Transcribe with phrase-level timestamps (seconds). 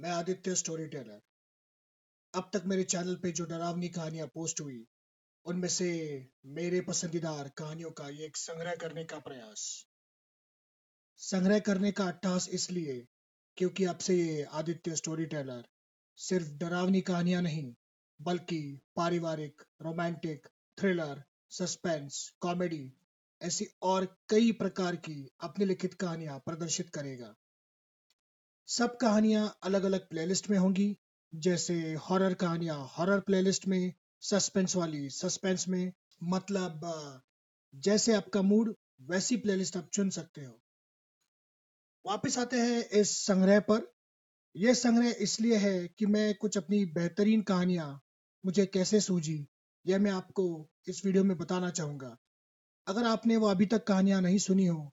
[0.00, 1.20] मैं Aditya story Taylor
[2.34, 4.86] अब तक मेरे चैनल पे जो डरावनी कहानियाँ पोस्ट हुई,
[5.46, 5.88] उनमें से
[6.46, 9.86] मेरे पसंदीदार कहानियों का ये एक संग्रह करने का प्रयास।
[11.20, 13.06] संग्रह करने का अट्ठास इसलिए
[13.56, 15.62] क्योंकि अब से ये आदित्य स्टोरी टेलर
[16.16, 17.74] सिर्फ़ डरावनी कहानियाँ नहीं,
[18.20, 20.48] बल्कि पारिवारिक रोमांटिक
[20.78, 22.92] थ्रिलर सस्पेंस कॉमेडी
[23.42, 27.34] ऐसी और कई प्रकार की अपनी लिखित कहानियाँ प्रदर्शित करेगा।
[28.68, 30.96] सब कहानियाँ अलग अलग प्लेलिस्ट में होंगी,
[31.32, 33.92] जैसे हॉरर कहानियाँ हॉरर प्लेलिस्ट में
[34.22, 35.92] सस्पेंस वाली सस्पेंस में
[36.22, 36.80] मतलब
[37.74, 40.58] जैसे आपका मूड वैसी प्लेलिस्ट आप चुन सकते हो।
[42.04, 43.86] वापस आते हैं इस संग्रह पर।
[44.54, 48.00] यह संग्रह इसलिए है कि मैं कुछ अपनी बेहतरीन कहानियाँ
[48.44, 49.46] मुझे कैसे सूझी,
[49.84, 52.16] यह मैं आपको इस वीडियो में बताना चाहूँगा।
[52.86, 54.90] अगर आपने वो अभी तक कहानियाँ नहीं सुनी हो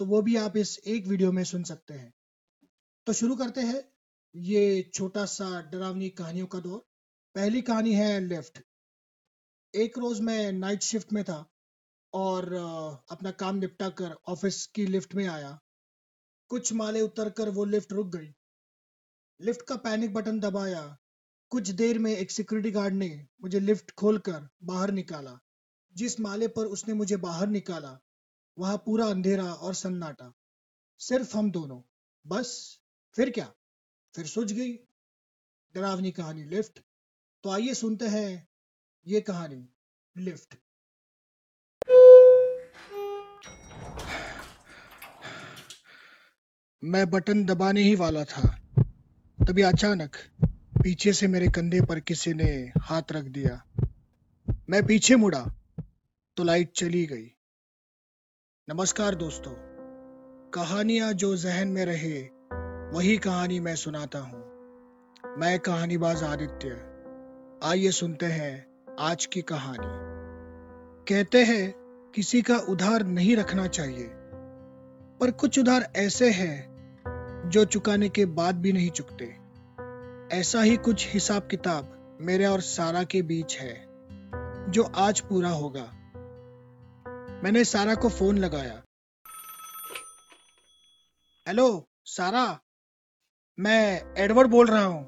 [0.00, 2.12] तो वो भी आप इस एक वीडियो में सुन सकते हैं।
[3.06, 3.82] तो शुरू करते हैं
[4.34, 6.78] ये छोटा सा डरावनी कहानियों का दौर।
[7.34, 8.58] पहली कहानी है लिफ्ट।
[9.74, 11.36] एक रोज मैं नाइट शिफ्ट में था
[12.12, 12.52] और
[13.10, 15.58] अपना काम निपटा कर ऑफ़िस की लिफ्ट में आया।
[16.48, 18.32] कुछ माले उतर कर वो लिफ्ट रुक गई।
[19.40, 20.96] लिफ्ट का पैनिक बटन दबाया।
[21.50, 25.38] कुछ देर में एक सिक्योरिटी गार्ड ने मुझे लिफ्ट खोलकर बाहर निकाला।
[25.94, 27.98] जिस माले पर उसने मुझे बाहर निकाला,
[28.58, 30.32] वहाँ पूरा अंधेरा और सन्नाटा।
[30.98, 31.80] सिर्फ़ हम दोनों।
[32.26, 32.80] बस
[33.16, 33.52] फिर क्या?
[34.16, 34.72] फिर सूझ गई।
[35.74, 36.80] डरावनी कहानी लिफ्ट।
[37.42, 38.48] तो आइए सुनते हैं
[39.06, 39.68] ये कहानी
[40.16, 40.54] लिफ्ट।
[46.84, 48.58] मैं बटन दबाने ही वाला था।
[49.48, 50.16] तभी अचानक
[50.82, 53.64] पीछे से मेरे कंधे पर किसी ने हाथ रख दिया।
[54.70, 55.46] मैं पीछे मुड़ा
[56.36, 57.34] तो लाइट चली गई।
[58.68, 59.54] नमस्कार दोस्तों।
[60.50, 62.35] कहानियाँ जो जहन में रहे
[62.86, 64.38] वही कहानी मैं सुनाता हूँ।
[65.38, 66.68] मैं कहानीबाज आदित्य।
[67.64, 68.66] आइए सुनते हैं
[69.00, 69.86] आज की कहानी।
[71.08, 71.74] कहते हैं,
[72.14, 74.10] किसी का उधार नहीं रखना चाहिए।
[75.20, 76.68] पर कुछ उधार ऐसे हैं,
[77.50, 79.36] जो चुकाने के बाद भी नहीं चुकते।
[80.36, 83.86] ऐसा ही कुछ हिसाब किताब मेरे और सारा के बीच है,
[84.70, 85.92] जो आज पूरा होगा।
[87.42, 88.82] मैंने सारा को फ़ोन लगाया।
[91.48, 92.60] हेलो, सारा?
[93.58, 95.00] मैं एडवर्ड बोल रहा हूँ।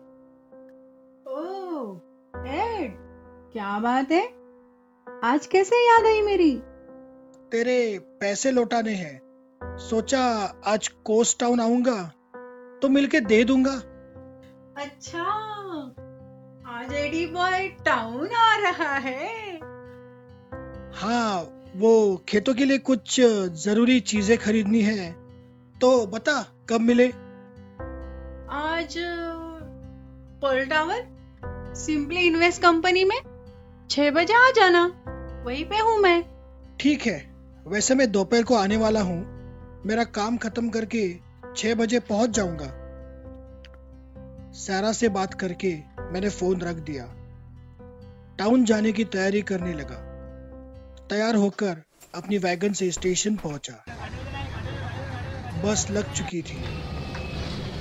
[1.29, 2.95] ओह एड
[3.53, 4.23] क्या बात है?
[5.25, 6.51] आज कैसे याद आई मेरी?
[7.53, 10.23] तेरे पैसे लौटाने हैं। सोचा
[10.67, 12.01] आज कोस्ट टाउन आऊँगा
[12.83, 13.75] तो मिलके दे दूँगा।
[14.83, 15.23] अच्छा
[16.79, 19.59] आज एडी बॉय टाउन आ रहा है।
[20.95, 21.41] हाँ
[21.77, 21.95] वो
[22.29, 23.21] खेतों के लिए कुछ
[23.61, 25.13] ज़रूरी चीज़ें खरीदनी है।
[25.77, 27.13] तो बता कब मिले?
[28.51, 28.95] आज
[30.41, 33.17] pole tower simply invest company में
[33.91, 34.85] छह बजे आ जाना।
[35.47, 36.25] वहीं पे हूँ मैं।
[36.81, 37.35] ठीक है,
[37.69, 39.19] वैसे मैं दोपहर को आने वाला हूँ।
[39.87, 41.03] मेरा काम खत्म करके
[41.57, 42.71] छह बजे पहुँच जाऊँगा।
[44.53, 47.05] सारा से बात करके मैंने फ़ोन रख दिया।
[48.39, 50.03] टाउन जाने की तैयारी करने लगा।
[51.11, 51.83] तैयार होकर
[52.15, 53.85] अपनी वैगन से स्टेशन पहुँचा।
[55.65, 56.63] बस लग चुकी थी।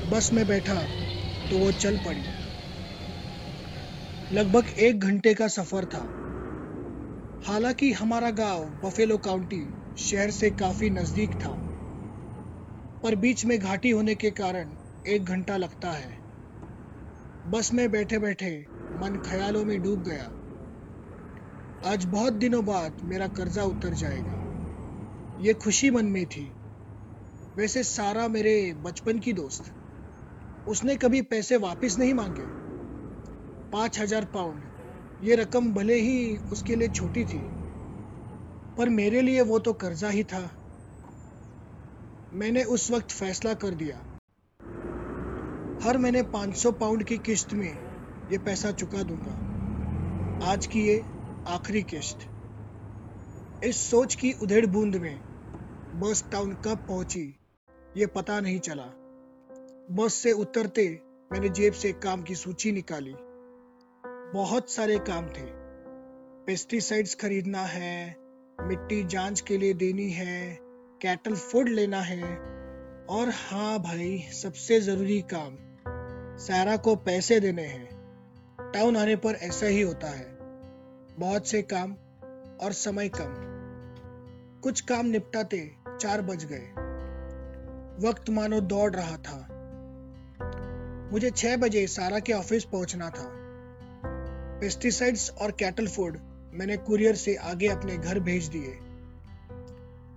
[0.08, 0.82] बस में बैठा
[1.50, 2.28] तो वो चल पड़ी।
[4.32, 6.04] लगभग एक घंटे का सफ़र था।
[7.44, 9.62] हालाँकि हमारा गाँव बफेलो काउंटी
[9.98, 11.52] शहर से काफ़ी नज़दीक था,
[13.04, 14.76] पर बीच में घाटी होने के कारण
[15.06, 16.18] एक घंटा लगता है।
[17.46, 18.52] बस में बैठे बैठे
[18.96, 20.32] मन ख्यालों में डूब गया।
[21.84, 24.44] आज बहुत दिनों बाद मेरा कर्जा उतर जाएगा।
[25.40, 26.54] ये खुशी मन में थी।
[27.58, 29.72] वैसे सारा मेरे बचपन की दोस्त।
[30.68, 32.46] उसने कभी पैसे वापस नहीं मांगे।
[33.72, 34.62] पाँच हज़ार पाउंड।
[35.22, 37.40] ये रकम भले ही उसके लिए छोटी थी,
[38.78, 40.42] पर मेरे लिए वो तो कर्जा ही था।
[42.34, 43.98] मैंने उस वक्त फैसला कर दिया।
[45.84, 47.72] हर महीने 500 पाउंड की किस्त में
[48.32, 51.02] ये पैसा चुका दूँगा। आज की ये
[51.48, 52.28] आखिरी किस्त
[53.64, 55.20] इस सोच की उधेड़ बूंद में
[55.96, 57.28] बस टाउन कब पहुँची,
[57.96, 58.94] ये पता नहीं चला।
[59.92, 61.02] बस से उतरते
[61.32, 63.16] मैंने जेब से काम की सूची निकाली।
[64.34, 65.46] बहुत सारे काम थे।
[66.46, 68.16] पेस्टिसाइड्स खरीदना है,
[68.62, 70.58] मिट्टी जाँच के लिए देनी है,
[71.02, 72.38] कैटल फ़ूड लेना है।
[73.10, 75.58] और हाँ भाई, सबसे ज़रूरी काम,
[76.38, 77.90] सारा को पैसे देने हैं।
[78.74, 80.38] टाउन आने पर ऐसा ही होता है।
[81.20, 81.94] बहुत से काम
[82.62, 83.34] और समय कम।
[84.62, 86.72] कुछ काम निपटाते चार बज गए।
[88.08, 89.54] वक्त मानो दौड़ रहा था।
[91.12, 93.30] मुझे छह बजे सारा के ऑफ़िस पहुँचना था।
[94.62, 96.18] पेस्टिसाइड्स और कैटल फ़ूड
[96.54, 98.72] मैंने कुरियर से आगे अपने घर भेज दिए।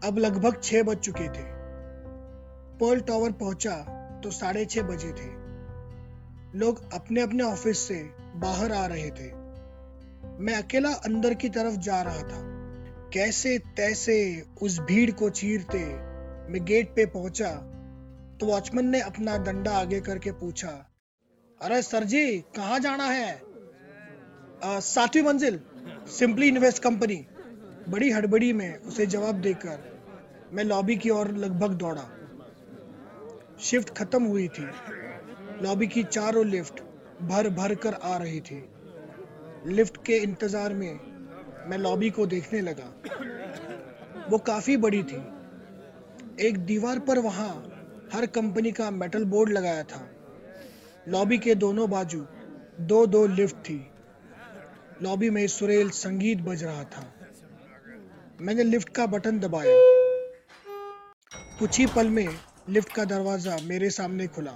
[0.09, 1.45] अब लगभग छह बज चुके थे।
[2.79, 3.77] पर्ल टावर पहुँचा
[4.25, 5.29] तो साढ़े छह बजे थे।
[6.59, 9.33] लोग अपने अपने ऑफ़िस से बाहर आ रहे थे।
[10.39, 12.43] मैं अकेला अंदर की तरफ़ जा रहा था।
[13.13, 15.79] कैसे तैसे उस भीड़ को चीरते
[16.53, 17.51] मैं गेट पे पहुँचा
[18.41, 20.69] तो वॉचमैन ने अपना डंडा आगे करके पूछा,
[21.61, 23.43] अरे सर जी, कहाँ जाना है?
[24.63, 25.61] सातवीं मंजिल,
[26.09, 27.17] सिंपली इन्वेस्ट कंपनी।
[27.89, 29.79] बड़ी हड़बड़ी में उसे जवाब देकर
[30.53, 32.05] मैं लॉबी की ओर लगभग दौड़ा।
[33.61, 34.69] शिफ्ट खत्म हुई थी।
[35.63, 36.81] लॉबी की चारों लिफ्ट
[37.23, 38.65] भर भर कर आ रही थी।
[39.67, 41.01] लिफ्ट के इंतज़ार में
[41.69, 42.93] मैं लॉबी को देखने लगा।
[44.31, 45.23] वो काफ़ी बड़ी थी।
[46.47, 47.51] एक दीवार पर वहाँ
[48.15, 50.11] हर कंपनी का मेटल बोर्ड लगाया था।
[51.09, 52.27] लॉबी के दोनों बाजू
[52.81, 53.91] दो दो लिफ्ट थी।
[55.03, 57.05] लॉबी में सुरेल संगीत बज रहा था।
[58.41, 59.77] मैंने लिफ्ट का बटन दबाया।
[61.59, 62.29] कुछ ही पल में
[62.69, 64.53] लिफ्ट का दरवाज़ा मेरे सामने खुला।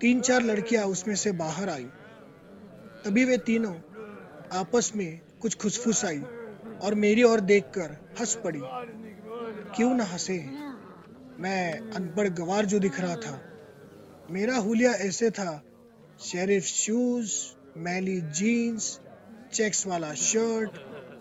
[0.00, 1.84] तीन चार लड़कियाँ उसमें से बाहर आई।
[3.04, 3.74] तभी वे तीनों
[4.52, 6.22] आपस में कुछ खुसफुस आई
[6.82, 8.60] और मेरी ओर देखकर हंस पड़ी।
[9.76, 10.61] क्यों ना हंसे?
[11.40, 13.40] मैं अनपढ़ गवार जो दिख रहा था।
[14.30, 15.62] मेरा हुलिया ऐसे था
[16.20, 17.32] शेरिफ शूज़
[17.76, 19.00] मैली जीन्स
[19.52, 20.70] चेक्स वाला शर्ट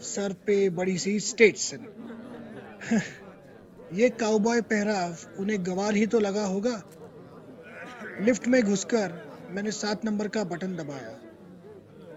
[0.01, 1.85] सर पे बड़ी सी स्टेटसन
[3.93, 6.83] ये काउबॉय पहराव, उन्हें गवार ही तो लगा होगा।
[8.21, 11.19] लिफ्ट में घुसकर मैंने सात नंबर का बटन दबाया।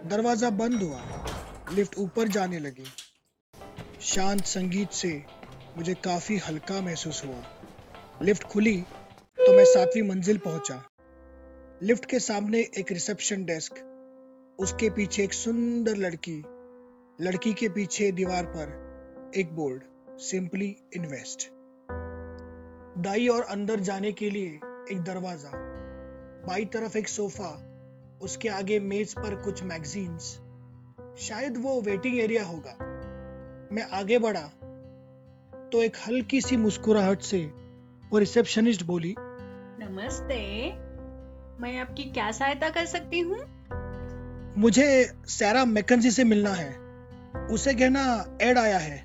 [0.06, 1.26] दरवाज़ा बंद हुआ।
[1.72, 2.84] लिफ्ट ऊपर जाने लगी।
[4.00, 5.24] शांत संगीत से
[5.76, 7.53] मुझे काफ़ी हल्का महसूस हुआ।
[8.22, 8.76] लिफ्ट खुली
[9.38, 10.74] तो मैं सातवीं मंजिल पहुँचा।
[11.82, 13.74] लिफ्ट के सामने एक रिसेप्शन डेस्क,
[14.58, 16.36] उसके पीछे एक सुंदर लड़की
[17.18, 21.48] लड़की के पीछे दीवार पर एक बोर्ड सिंपली इन्वेस्ट
[22.98, 24.60] दाई और अंदर जाने के लिए
[24.92, 25.50] एक दरवाज़ा,
[26.46, 27.50] बाई तरफ़ एक सोफा,
[28.22, 30.30] उसके आगे मेज पर कुछ मैगजीन्स
[31.18, 32.76] शायद वो वेटिंग एरिया होगा।
[33.72, 34.46] मैं आगे बढ़ा
[35.72, 37.42] तो एक हल्की सी मुस्कुराहट से
[38.14, 40.36] वो रिसेप्शनिस्ट बोली नमस्ते
[41.62, 43.38] मैं आपकी क्या सहायता कर सकती हूँ?
[44.58, 46.68] मुझे सैरा मैकेंजी से मिलना है।
[47.46, 48.04] उसे कहना
[48.42, 48.98] एड आया है।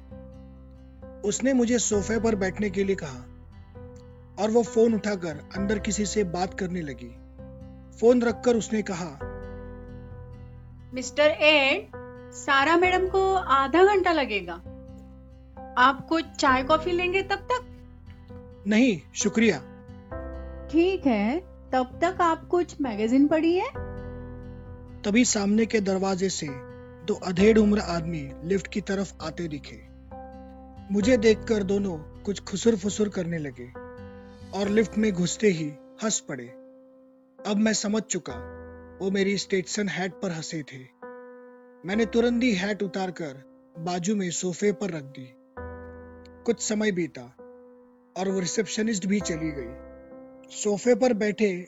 [1.25, 6.23] उसने मुझे सोफे पर बैठने के लिए कहा और वो फ़ोन उठाकर अंदर किसी से
[6.23, 7.09] बात करने लगी।
[7.97, 9.09] फ़ोन रखकर उसने कहा
[10.94, 11.91] मिस्टर एड
[12.31, 14.61] सारा मैडम को आधा घंटा लगेगा।
[15.77, 17.69] आपको चाय कॉफ़ी लेंगे तब तक?
[18.67, 19.57] नहीं शुक्रिया।
[20.71, 21.39] ठीक है
[21.71, 23.67] तब तक आप कुछ मैगजीन पढ़ी है
[25.01, 26.47] तभी सामने के दरवाजे से
[27.06, 29.81] दो अधेड़ उम्र आदमी लिफ्ट की तरफ़ आते दिखे।
[30.91, 33.69] मुझे देखकर दोनों कुछ खुसुर फुसुर करने लगे
[34.59, 35.69] और लिफ्ट में घुसते ही
[36.03, 36.47] हंस पड़े।
[37.39, 38.33] अब मैं समझ चुका
[39.01, 40.79] वो मेरी स्टेटसन हैट पर हंसे थे।
[41.85, 43.44] मैंने तुरंत ही हैट उतारकर
[43.79, 45.33] बाजू में सोफे पर रख दी।
[46.45, 47.21] कुछ समय बीता
[48.17, 51.67] और वो रिसेप्शनिस्ट भी चली गई। सोफे पर बैठे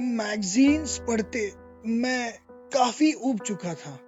[0.00, 1.52] मैगजीन्स पढ़ते
[1.86, 2.32] मैं
[2.74, 3.98] काफ़ी ऊब चुका था।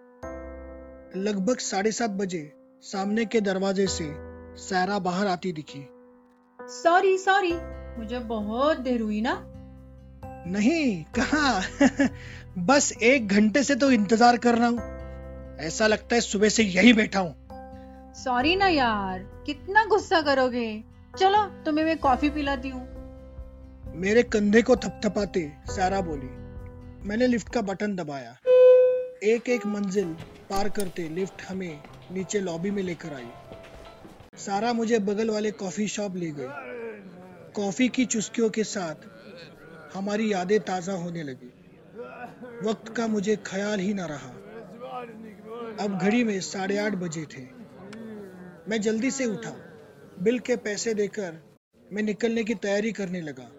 [1.17, 4.05] लगभग साढ़े सात बजे सामने के दरवाजे से
[4.57, 5.89] सारा बाहर आती दिखी।
[6.61, 7.53] सॉरी सॉरी
[7.99, 9.51] मुझे बहुत देर हुई ना।
[10.47, 11.63] नहीं कहा?
[12.59, 16.93] बस एक घंटे से तो इंतज़ार कर रहा हूँ। ऐसा लगता है सुबह से यही
[16.93, 17.35] बैठा हूँ।
[18.15, 20.85] सॉरी ना यार कितना गुस्सा करोगे?
[21.19, 22.83] चलो, तुम्हें मैं कॉफ़ी पिलाती हूँ।
[23.97, 26.29] मेरे कंधे को थपथपाते सारा बोली,
[27.09, 28.31] मैंने लिफ्ट का बटन दबाया।
[29.23, 30.13] एक एक मंजिल
[30.51, 33.31] पार करते लिफ्ट हमें नीचे लॉबी में लेकर आई।
[34.37, 39.07] सारा मुझे बगल वाले कॉफ़ी शॉप ले गई। कॉफ़ी की चुस्कियों के साथ
[39.95, 41.53] हमारी यादें ताज़ा होने लगी।
[42.65, 44.33] वक्त का मुझे ख्याल ही ना रहा।
[45.85, 47.43] अब घड़ी में साढ़े आठ बजे थे।
[48.69, 49.74] मैं जल्दी से उठा।
[50.19, 51.43] बिल के पैसे देकर
[51.93, 53.51] मैं निकलने की तैयारी करने लगा।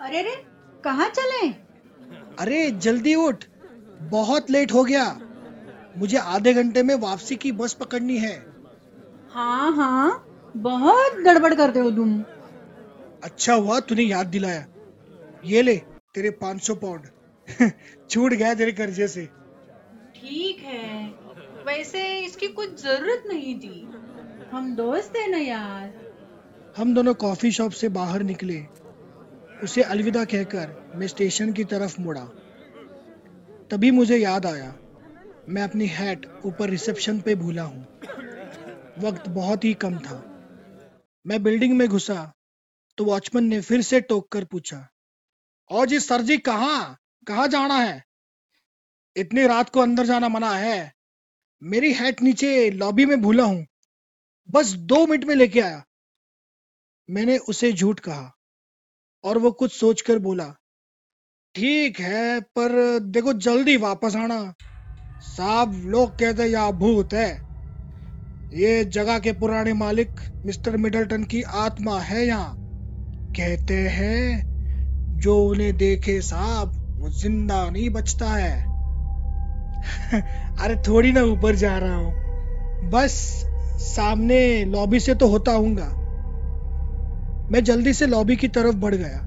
[0.00, 0.44] अरे रे
[0.84, 1.48] कहाँ चले?
[2.38, 3.44] अरे जल्दी उठ।
[4.00, 5.20] बहुत लेट हो गया।
[5.98, 8.46] मुझे आधे घंटे में वापसी की बस पकड़नी है।
[9.30, 12.24] हाँ हाँ बहुत गड़बड़ करते हो तुम।
[13.22, 14.66] अच्छा हुआ तूने याद दिलाया।
[15.44, 15.76] ये ले
[16.14, 17.06] तेरे 500 पाउंड।
[18.10, 19.26] छूट गया तेरे कर्जे से।
[20.16, 21.06] ठीक है।
[21.66, 23.88] वैसे इसकी कुछ ज़रूरत नहीं थी।
[24.54, 25.92] हम दोस्त है ना यार।
[26.76, 28.58] हम दोनों कॉफ़ी शॉप से बाहर निकले।
[29.62, 32.24] उसे अलविदा कहकर मैं स्टेशन की तरफ़ मुड़ा।
[33.70, 34.68] तभी मुझे याद आया,
[35.48, 37.82] मैं अपनी हैट ऊपर रिसेप्शन पे भूला हूँ।
[39.00, 40.22] वक्त बहुत ही कम था।
[41.26, 42.32] मैं बिल्डिंग में घुसा
[42.98, 44.86] तो वॉचमैन ने फिर से टोक कर पूछा,
[45.70, 46.96] और जी सर जी कहाँ?
[47.26, 48.02] कहाँ जाना है?
[49.16, 50.92] इतनी रात को अंदर जाना मना है।
[51.62, 53.64] मेरी हैट नीचे लॉबी में भूला हूँ।
[54.50, 55.84] बस दो मिनट में लेके आया।
[57.10, 58.32] मैंने उसे झूठ कहा
[59.24, 60.54] और वो कुछ सोचकर बोला,
[61.54, 64.54] ठीक है, पर देखो जल्दी वापस आना।
[65.20, 67.30] साहब लोग कहते यहाँ भूत है।
[68.54, 70.10] ये जगह के पुराने मालिक
[70.46, 72.54] मिस्टर मिडलटन की आत्मा है यहाँ।
[73.32, 74.42] कहते हैं,
[75.18, 78.62] जो उन्हें देखे साहब, वो ज़िंदा नहीं बचता है।
[80.60, 83.44] अरे थोड़ी ना ऊपर जा रहा हूँ। बस
[83.78, 85.94] सामने लॉबी से तो होता हूँगा।
[87.52, 89.26] मैं जल्दी से लॉबी की तरफ़ बढ़ गया।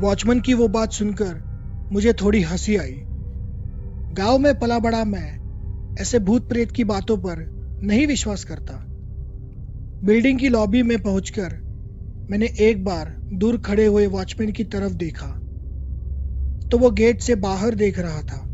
[0.00, 1.40] वॉचमैन की वो बात सुनकर
[1.92, 3.02] मुझे थोड़ी हँसी आई।
[4.12, 5.38] गाँव में पला बड़ा मैं
[6.00, 7.48] ऐसे भूत प्रेत की बातों पर
[7.82, 8.84] नहीं विश्वास करता।
[10.04, 11.58] बिल्डिंग की लॉबी में पहुंचकर
[12.30, 15.26] मैंने एक बार दूर खड़े हुए वॉचमैन की तरफ़ देखा।
[16.70, 18.48] तो वो गेट से बाहर देख रहा था।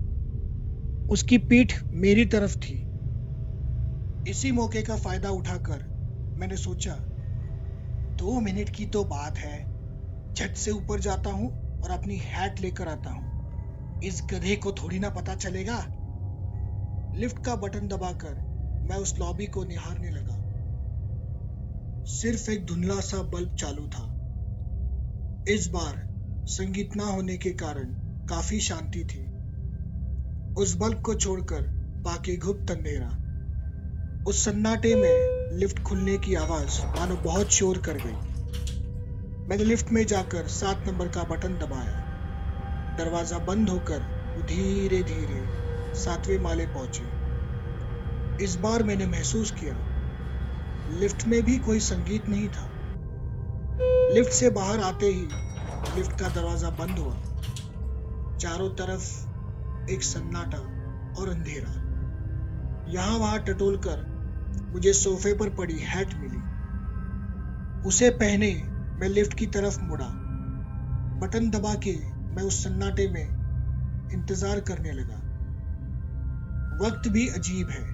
[1.08, 2.83] उसकी पीठ मेरी तरफ़ थी।
[4.26, 5.82] इसी मौके का फ़ायदा उठाकर
[6.38, 6.92] मैंने सोचा,
[8.18, 9.66] दो मिनट की तो बात है।
[10.36, 14.98] झट से ऊपर जाता हूँ और अपनी हैट लेकर आता हूँ। इस गधे को थोड़ी
[14.98, 15.78] ना पता चलेगा।
[17.14, 18.34] लिफ्ट का बटन दबाकर
[18.84, 20.38] मैं उस लॉबी को निहारने लगा।
[22.06, 24.06] सिर्फ़ एक धुंधला सा बल्ब चालू था।
[25.48, 26.02] इस बार
[26.46, 27.92] संगीत ना होने के कारण
[28.28, 29.26] काफ़ी शांति थी।
[30.56, 31.60] उस बल्ब को छोड़कर
[32.04, 33.23] बाकी गुप्त अंधेरा।
[34.26, 38.12] उस सन्नाटे में लिफ्ट खुलने की आवाज़ मानो बहुत शोर कर गई।
[39.48, 43.98] मैंने लिफ्ट में जाकर सात नंबर का बटन दबाया। दरवाज़ा बंद होकर
[44.48, 45.42] धीरे धीरे
[45.94, 49.74] सातवें माले पहुँचे। इस बार मैंने महसूस किया,
[51.00, 52.68] लिफ्ट में भी कोई संगीत नहीं था।
[54.14, 55.28] लिफ्ट से बाहर आते ही
[55.96, 57.14] लिफ्ट का दरवाज़ा बंद हुआ।
[58.38, 60.58] चारों तरफ़ एक सन्नाटा
[61.20, 61.80] और अंधेरा।
[62.90, 64.12] यहाँ वहाँ टटोल कर
[64.72, 66.42] मुझे सोफे पर पड़ी हैट मिली।
[67.88, 68.52] उसे पहने
[69.00, 70.06] मैं लिफ्ट की तरफ़ मुड़ा।
[71.22, 71.94] बटन दबा के
[72.34, 73.44] मैं उस सन्नाटे में
[74.12, 75.20] इंतज़ार करने लगा।
[76.86, 77.84] वक्त भी अजीब है।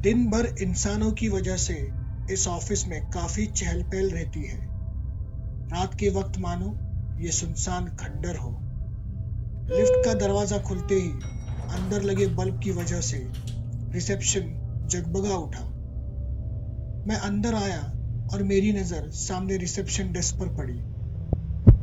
[0.00, 1.92] दिन भर इंसानों की वजह से
[2.30, 4.58] इस ऑफ़िस में काफ़ी चहल पहल रहती है।
[5.72, 6.76] रात के वक्त मानो
[7.20, 8.50] ये सुनसान खंडर हो।
[9.70, 11.10] लिफ्ट का दरवाज़ा खुलते ही
[11.70, 13.18] अंदर लगे बल्ब की वजह से
[13.94, 15.64] रिसेप्शन जगबगा उठा
[17.08, 17.80] मैं अंदर आया
[18.32, 20.74] और मेरी नज़र सामने रिसेप्शन डेस्क पर पड़ी।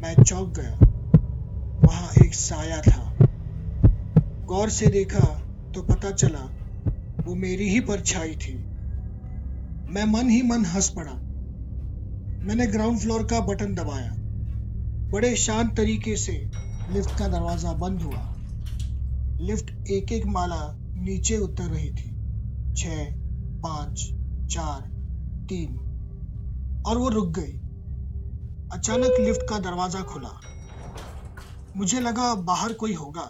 [0.02, 0.78] मैं चौंक गया।
[1.82, 3.28] वहाँ एक साया था।
[4.46, 5.20] गौर से देखा
[5.76, 6.44] तो पता चला
[7.26, 8.54] वो मेरी ही परछाई थी।
[9.94, 11.14] मैं मन ही मन हंस पड़ा।
[12.46, 14.12] मैंने ग्राउंड फ्लोर का बटन दबाया।
[15.12, 16.34] बड़े शांत तरीके से
[16.92, 18.28] लिफ्ट का दरवाज़ा बंद हुआ।
[19.42, 20.62] लिफ्ट एक एक माला
[20.96, 22.11] नीचे उतर रही थी।
[22.76, 22.88] छ,
[23.64, 24.04] पाँच,
[24.54, 24.82] चार,
[25.50, 25.78] तीन।
[26.88, 27.58] और वो रुक गई।
[28.74, 30.40] अचानक लिफ्ट का दरवाज़ा खुला।
[31.78, 33.22] मुझे लगा बाहर कोई होगा,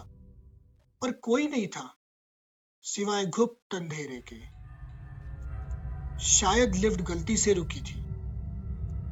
[1.02, 1.84] पर कोई नहीं था,
[2.84, 4.40] सिवाय गुप्त अंधेरे के।
[6.24, 8.00] शायद लिफ्ट गलती से रुकी थी।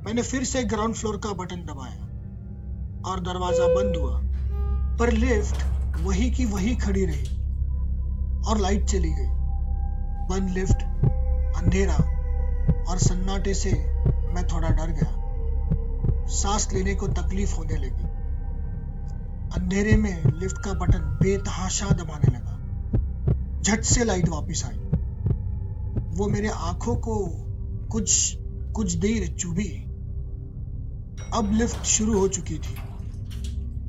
[0.05, 2.05] मैंने फिर से ग्राउंड फ्लोर का बटन दबाया
[3.11, 4.21] और दरवाज़ा बंद हुआ।
[4.99, 5.65] पर लिफ्ट
[6.01, 7.37] वही की वही खड़ी रही
[8.43, 9.40] और लाइट चली गई।
[10.31, 10.83] बंद लिफ्ट
[11.57, 11.95] अंधेरा
[12.89, 13.71] और सन्नाटे से
[14.35, 18.05] मैं थोड़ा डर गया। सांस लेने को तकलीफ़ होने लगी।
[19.57, 24.79] अंधेरे में लिफ्ट का बटन बेतहाशा दबाने लगा। झट से लाइट वापस आई।
[26.17, 27.17] वो मेरे आँखों को
[27.91, 28.37] कुछ
[28.73, 29.85] कुछ देर चुभी।
[31.35, 32.77] अब लिफ्ट शुरू हो चुकी थी,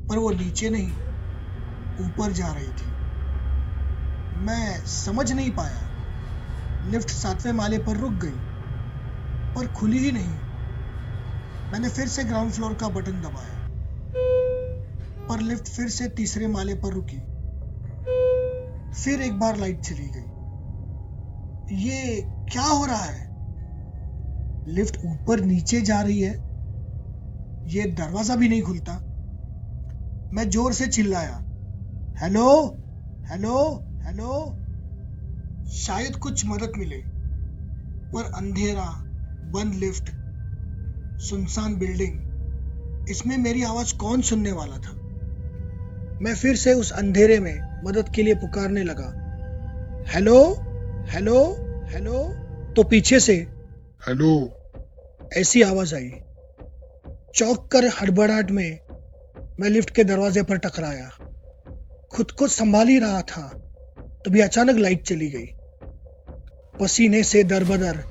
[0.08, 0.92] पर वो नीचे नहीं,
[2.06, 2.92] ऊपर जा रही थी।
[4.42, 5.91] मैं समझ नहीं पाया
[6.84, 8.38] लिफ्ट सातवें माले पर रुक गई
[9.54, 10.32] पर खुली ही नहीं।
[11.72, 13.58] मैंने फिर से ग्राउंड फ्लोर का बटन दबाया
[15.28, 17.18] पर लिफ्ट फिर से तीसरे माले पर रुकी।
[19.04, 20.30] फिर एक बार लाइट चली गई।
[21.86, 22.20] ये
[22.52, 23.30] क्या हो रहा है?
[24.68, 26.32] लिफ्ट ऊपर नीचे जा रही है।
[27.66, 28.92] ये दरवाज़ा भी नहीं खुलता।
[30.32, 31.42] मैं ज़ोर से चिल्लाया,
[32.20, 32.48] हेलो?
[33.30, 33.84] हेलो?
[34.06, 34.61] हेलो?
[35.72, 36.96] शायद कुछ मदद मिले
[38.12, 38.84] पर अंधेरा
[39.52, 40.10] बंद लिफ्ट
[41.20, 44.92] सुनसान बिल्डिंग इसमें मेरी आवाज़ कौन सुनने वाला था?
[46.22, 49.08] मैं फिर से उस अंधेरे में मदद के लिए पुकारने लगा।
[50.08, 50.54] हेलो?
[51.08, 51.56] हेलो?
[51.88, 52.18] हेलो?
[52.72, 53.34] तो पीछे से
[54.08, 54.52] हेलो?
[55.36, 56.10] ऐसी आवाज़ आई
[57.34, 58.78] चौक कर हड़बड़ाहट में
[59.60, 61.10] मैं लिफ्ट के दरवाजे पर टकराया।
[62.12, 63.48] खुद को संभाल ही रहा था
[64.26, 65.46] तभी अचानक लाइट चली गई।
[66.80, 68.04] पसीने से दरबदर,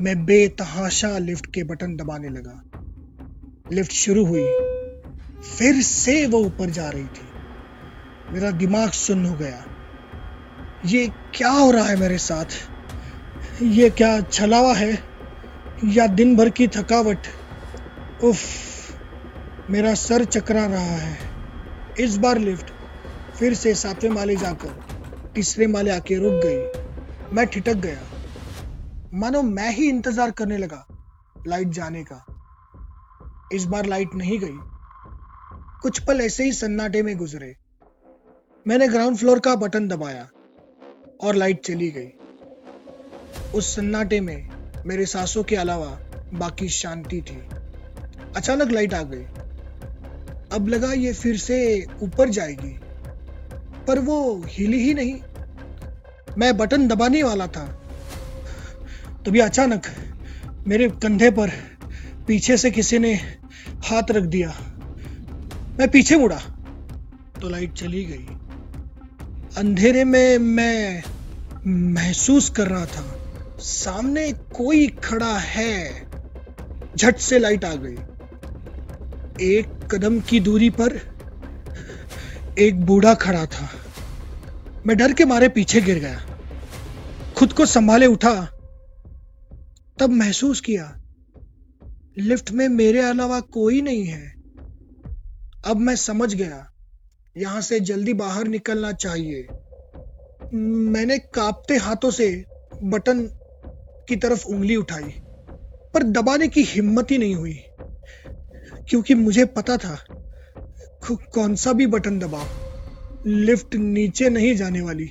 [0.00, 2.62] मैं बेतहाशा लिफ्ट के बटन दबाने लगा।
[3.72, 4.44] लिफ्ट शुरू हुई,
[5.58, 7.28] फिर से वो ऊपर जा रही थी।
[8.32, 9.64] मेरा दिमाग सुन्न हो गया।
[10.86, 12.44] ये क्या हो रहा है मेरे साथ?
[13.62, 15.04] ये क्या छलावा है?
[15.84, 17.18] या दिन भर की थकावट?
[18.24, 18.38] उफ,
[19.70, 21.18] मेरा सर चकरा रहा है।
[22.00, 22.66] इस बार लिफ्ट
[23.38, 24.68] फिर से सातवें माले जाकर
[25.34, 26.79] तीसरे माले आके रुक गई।
[27.32, 28.00] मैं ठिटक गया।
[29.14, 30.84] मानो मैं ही इंतज़ार करने लगा
[31.46, 32.24] लाइट जाने का।
[33.52, 34.58] इस बार लाइट नहीं गई।
[35.82, 37.54] कुछ पल ऐसे ही सन्नाटे में गुजरे।
[38.66, 40.28] मैंने ग्राउंड फ्लोर का बटन दबाया
[41.20, 42.10] और लाइट चली गई।
[43.54, 44.50] उस सन्नाटे में
[44.86, 45.98] मेरे सांसों के अलावा
[46.34, 47.40] बाकी शांति थी।
[48.36, 49.24] अचानक लाइट आ गई।
[50.52, 52.78] अब लगा ये फिर से ऊपर जाएगी।
[53.86, 55.20] पर वो हिली ही नहीं।
[56.38, 57.64] मैं बटन दबाने वाला था।
[59.26, 59.86] तभी अचानक
[60.66, 61.50] मेरे कंधे पर
[62.26, 63.12] पीछे से किसी ने
[63.86, 64.54] हाथ रख दिया।
[65.78, 66.38] मैं पीछे मुड़ा
[67.40, 68.26] तो लाइट चली गई।
[69.56, 71.02] अंधेरे में मैं
[71.66, 73.04] महसूस कर रहा था,
[73.60, 76.08] सामने कोई खड़ा है।
[76.96, 77.96] झट से लाइट आ गई।
[79.48, 81.00] एक कदम की दूरी पर
[82.58, 83.68] एक बूढ़ा खड़ा था।
[84.86, 86.20] मैं डर के मारे पीछे गिर गया।
[87.36, 88.34] खुद को संभाले उठा।
[89.98, 90.84] तब महसूस किया,
[92.18, 94.34] लिफ्ट में मेरे अलावा कोई नहीं है।
[95.64, 96.66] अब मैं समझ गया,
[97.36, 99.46] यहाँ से जल्दी बाहर निकलना चाहिए।
[100.54, 102.30] मैंने कांपते हाथों से
[102.84, 103.20] बटन
[104.08, 105.14] की तरफ़ उंगली उठाई,
[105.94, 107.58] पर दबाने की हिम्मत ही नहीं हुई,
[108.88, 109.96] क्योंकि मुझे पता था
[111.04, 112.69] कौन सा भी बटन दबाओ।
[113.26, 115.10] लिफ्ट नीचे नहीं जाने वाली।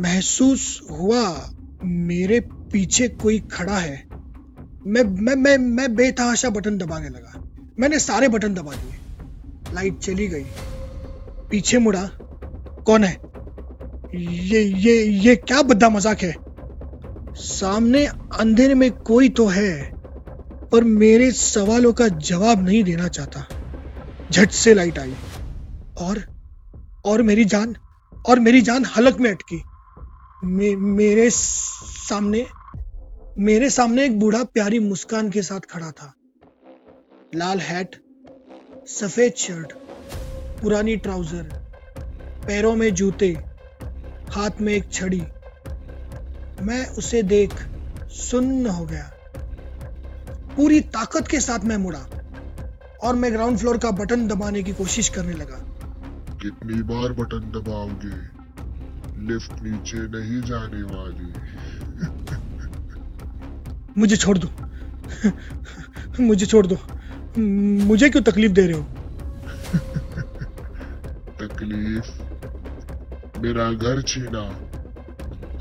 [0.00, 1.52] महसूस हुआ,
[1.84, 2.40] मेरे
[2.72, 4.02] पीछे कोई खड़ा है।
[4.86, 7.42] मैं मैं मैं मैं बेतहाशा बटन दबाने लगा।
[7.80, 10.44] मैंने सारे बटन दबा दिए। लाइट चली गई।
[11.50, 12.02] पीछे मुड़ा।
[12.86, 13.16] कौन है?
[14.14, 16.34] ये ये ये क्या बद्दा मज़ाक है?
[17.34, 19.92] सामने अंधेरे में कोई तो है,
[20.72, 23.46] पर मेरे सवालों का जवाब नहीं देना चाहता।
[24.32, 25.14] झट से लाइट आई।
[25.98, 26.22] और
[27.04, 27.74] और मेरी जान
[28.28, 29.62] और मेरी जान हलक में अटकी।
[30.44, 32.46] मे, मेरे सामने
[33.38, 36.12] मेरे सामने एक बूढ़ा प्यारी मुस्कान के साथ खड़ा था।
[37.34, 37.96] लाल हैट
[38.88, 39.72] सफ़ेद शर्ट
[40.62, 41.42] पुरानी ट्राउज़र
[42.46, 43.28] पैरों में जूते
[44.30, 45.22] हाथ में एक छड़ी।
[46.62, 47.54] मैं उसे देख
[48.10, 49.10] सुन्न हो गया।
[50.56, 52.06] पूरी ताकत के साथ मैं मुड़ा
[53.02, 55.66] और मैं ग्राउंड फ्लोर का बटन दबाने की कोशिश करने लगा।
[56.42, 58.40] कितनी बार बटन दबाओगे
[59.26, 61.32] लिफ्ट नीचे नहीं जाने वाली।
[63.98, 64.48] मुझे छोड़ दो।
[66.20, 66.78] मुझे छोड़ दो।
[67.84, 68.82] मुझे क्यों तकलीफ़ दे रहे हो?
[71.40, 72.06] तकलीफ़?
[73.40, 74.50] मेरा घर छीना।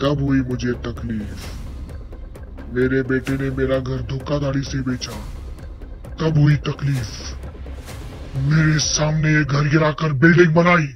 [0.02, 1.46] तब हुई मुझे तकलीफ़।
[2.74, 5.12] मेरे बेटे ने मेरा घर धोखाधड़ी से बेचा।
[6.20, 7.39] तब हुई तकलीफ़।
[8.40, 10.88] मेरे सामने घर गिराकर बिल्डिंग बनाई,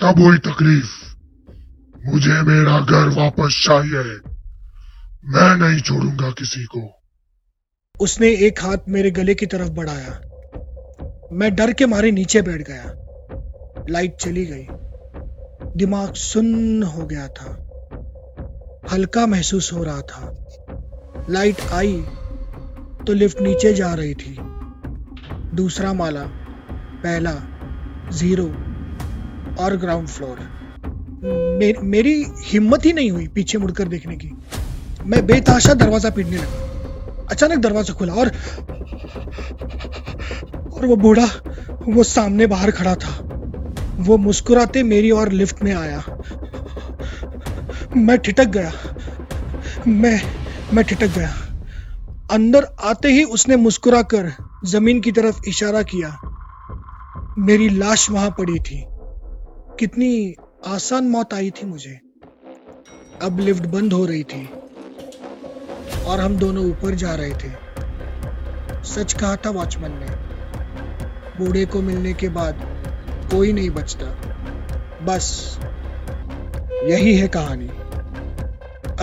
[0.00, 0.90] तब हुई तकलीफ़।
[2.06, 4.18] मुझे मेरा घर वापस चाहिए।
[5.24, 7.02] मैं नहीं छोड़ूँगा किसी को।
[8.00, 10.20] उसने एक हाथ मेरे गले की तरफ़ बढ़ाया।
[11.32, 12.84] मैं डर के मारे नीचे बैठ गया।
[13.90, 14.66] लाइट चली गई।
[15.76, 17.60] दिमाग सुन्न हो गया था।
[18.92, 20.46] हल्का महसूस हो रहा था।
[21.30, 22.04] लाइट आई
[23.06, 24.53] तो लिफ्ट नीचे जा रही थी।
[25.54, 26.22] दूसरा माला
[27.02, 27.32] पहला
[28.12, 28.46] ज़ीरो
[29.60, 30.38] और ग्राउंड फ्लोर
[31.58, 34.30] मे, मेरी हिम्मत ही नहीं हुई पीछे मुड़कर देखने की।
[35.06, 38.30] मैं बेताशा दरवाज़ा पीटने लगा। अचानक दरवाज़ा खुला और
[40.66, 41.26] और वो बूढ़ा
[41.88, 43.18] वो सामने बाहर खड़ा था।
[44.00, 46.02] वो मुस्कुराते मेरी और लिफ्ट में आया।
[47.96, 48.72] मैं ठिटक गया।
[49.86, 50.20] मैं
[50.74, 51.32] मैं ठिटक गया।
[52.30, 54.32] अंदर आते ही उसने मुस्कुराकर
[54.64, 56.18] ज़मीन की तरफ़ इशारा किया।
[57.38, 58.86] मेरी लाश वहाँ पड़ी थी।
[59.78, 60.34] कितनी
[60.66, 62.00] आसान मौत आई थी मुझे।
[63.22, 64.50] अब लिफ्ट बंद हो रही थी
[66.06, 67.50] और हम दोनों ऊपर जा रहे थे।
[68.84, 70.06] सच कहा था वॉचमैन ने।
[71.38, 72.60] बूढ़े को मिलने के बाद
[73.30, 74.06] कोई नहीं बचता।
[75.04, 75.58] बस
[76.84, 77.68] यही है कहानी।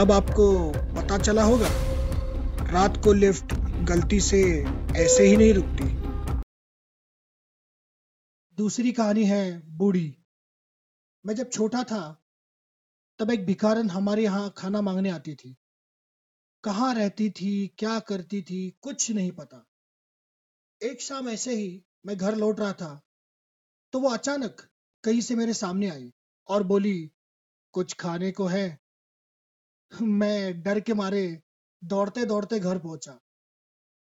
[0.02, 1.68] अब आपको पता चला होगा।
[2.72, 3.54] रात को लिफ्ट
[3.88, 4.42] गलती से
[4.98, 5.88] ऐसे ही नहीं रुकती।
[8.58, 9.42] दूसरी कहानी है
[9.78, 10.24] बूढ़ी।
[11.26, 12.00] मैं जब छोटा था,
[13.20, 15.56] तब एक भिखारन हमारे यहाँ खाना मांगने आती थी।
[16.64, 19.66] कहाँ रहती थी, क्या करती थी, कुछ नहीं पता।
[20.82, 23.02] एक शाम ऐसे ही मैं घर लौट रहा था
[23.94, 24.68] तो वो अचानक
[25.04, 26.12] कहीं से मेरे सामने आई
[26.48, 27.12] और बोली,
[27.74, 28.80] कुछ खाने को है?
[29.92, 31.42] मैं डर के मारे
[31.82, 33.20] दौड़ते दौड़ते घर पहुँचा।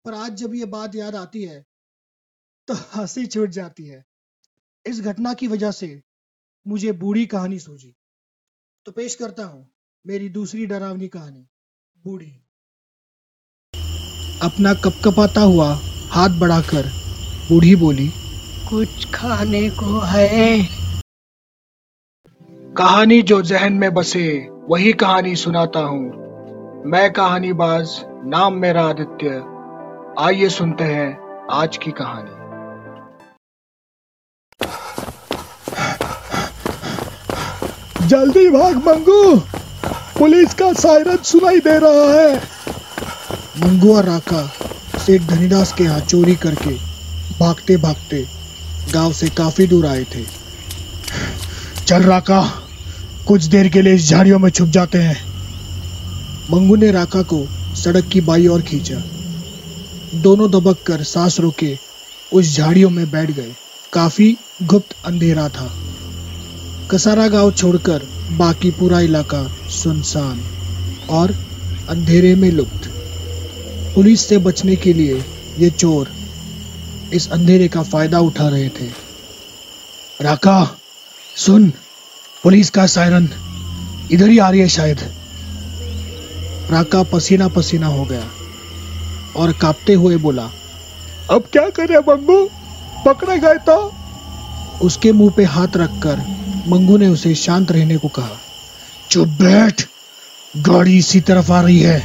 [0.05, 1.65] पर आज जब ये बात याद आती है
[2.67, 4.03] तो हँसी छूट जाती है।
[4.85, 6.01] इस घटना की वजह से
[6.65, 7.95] मुझे बूढ़ी कहानी सूझी।
[8.85, 9.67] तो पेश करता हूँ
[10.05, 11.47] मेरी दूसरी डरावनी कहानी
[11.97, 12.31] बूढ़ी।
[14.43, 15.69] अपना कपकपाता हुआ
[16.09, 16.85] हाथ बढ़ाकर
[17.49, 18.07] बूढ़ी बोली
[18.69, 20.67] कुछ खाने को है?
[22.77, 24.27] कहानी जो जहन में बसे
[24.69, 26.28] वही कहानी सुनाता हूँ।
[26.85, 27.89] मैं कहानी बाज,
[28.25, 29.29] नाम मेरा आदित्य।
[30.19, 31.19] आइए सुनते हैं
[31.51, 32.31] आज की कहानी।
[38.07, 39.37] जल्दी भाग मंगू।
[40.19, 42.35] पुलिस का सायरन सुनाई दे रहा है।
[43.59, 44.47] मंगू और राका
[44.99, 46.75] सेठ धनीदास के यहाँ चोरी करके
[47.39, 48.25] भागते भागते
[48.93, 50.25] गाँव से काफ़ी दूर आए थे।
[51.85, 52.53] चल राका,
[53.27, 55.28] कुछ देर के लिए इस झाड़ियों में छुप जाते हैं।
[56.51, 59.01] मंगू ने राका को सड़क की बाई ओर खींचा।
[60.15, 61.77] दोनों दबक कर सांस रोके
[62.33, 63.55] उस झाड़ियों में बैठ गए।
[63.93, 65.73] काफ़ी गुप्त अंधेरा था।
[66.91, 70.41] कसारा गाँव छोड़कर बाकी पूरा इलाका सुनसान
[71.09, 71.35] और
[71.89, 72.89] अंधेरे में लुप्त।
[73.95, 75.25] पुलिस से बचने के लिए
[75.59, 76.07] ये चोर
[77.13, 78.89] इस अंधेरे का फ़ायदा उठा रहे थे।
[80.21, 80.77] राका,
[81.37, 81.73] सुन,
[82.43, 83.29] पुलिस का सायरन।
[84.11, 85.18] इधर ही आ रही है शायद।
[86.71, 88.23] राका पसीना पसीना हो गया
[89.35, 90.43] और कांपते हुए बोला
[91.31, 92.49] अब क्या करें मंगू
[93.05, 93.93] पकड़े गए तो?
[94.81, 96.21] उसके मुँह पे हाथ रखकर
[96.67, 98.37] मंगू ने उसे शांत रहने को कहा
[99.11, 99.87] चुप बैठ
[100.57, 101.99] गाड़ी इसी तरफ़ आ रही है।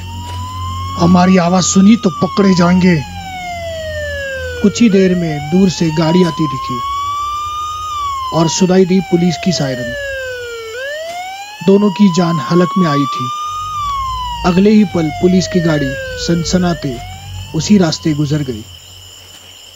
[0.99, 2.97] हमारी आवाज़ सुनी तो पकड़े जाएँगे।
[4.63, 6.81] कुछ ही देर में दूर से गाड़ी आती दिखी
[8.35, 9.95] और सुनाई दी पुलिस की सायरन।
[11.67, 13.34] दोनों की जान हलक में आई थी।
[14.47, 15.87] अगले ही पल पुलिस की गाड़ी
[16.23, 16.97] सनसनाते
[17.55, 18.63] उसी रास्ते गुजर गई।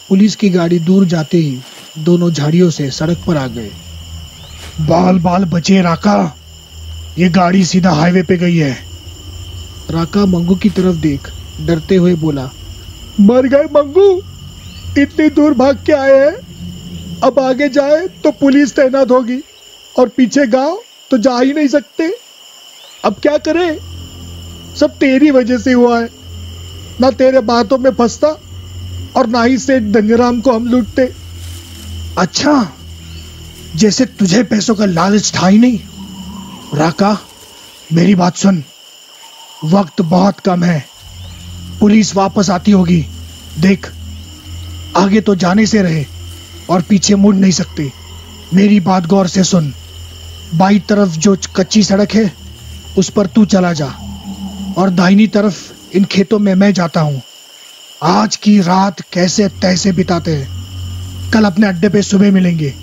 [0.09, 1.57] पुलिस की गाड़ी दूर जाते ही
[1.99, 3.69] दोनों झाड़ियों से सड़क पर आ गए।
[4.81, 6.35] बाल बाल बचे राका।
[7.17, 8.71] ये गाड़ी सीधा हाईवे पे गई है।
[9.91, 12.49] राका मंगू की तरफ़ देख डरते हुए बोला
[13.19, 14.09] मर गए मंगू।
[15.01, 19.41] इतनी दूर भाग के आए हैं। अब आगे जाए तो पुलिस तैनात होगी
[19.95, 22.13] और पीछे गाँव तो जा ही नहीं सकते।
[23.05, 23.77] अब क्या करें?
[24.79, 26.09] सब तेरी वजह से हुआ है।
[27.01, 28.27] ना तेरे बातों में फंसता
[29.15, 31.13] और ना ही सेठ धनीराम को हम लूटते।
[32.17, 32.73] अच्छा
[33.75, 35.79] जैसे तुझे पैसों का लालच था ही नहीं।
[36.73, 37.17] राका,
[37.93, 38.63] मेरी बात सुन।
[39.65, 40.85] वक्त बहुत कम है।
[41.79, 43.05] पुलिस वापस आती होगी।
[43.59, 43.91] देख,
[44.97, 46.05] आगे तो जाने से रहे
[46.69, 47.91] और पीछे मुड़ नहीं सकते।
[48.53, 49.73] मेरी बात गौर से सुन।
[50.55, 52.33] बाई तरफ़ जो कच्ची सड़क है,
[52.97, 54.08] उस पर तू चला जा।
[54.77, 57.21] और दाहिनी तरफ़ इन खेतों में मैं जाता हूँ।
[58.03, 62.73] आज की रात कैसे तैसे बिताते हैं। कल अपने अड्डे पे सुबह मिलेंगे।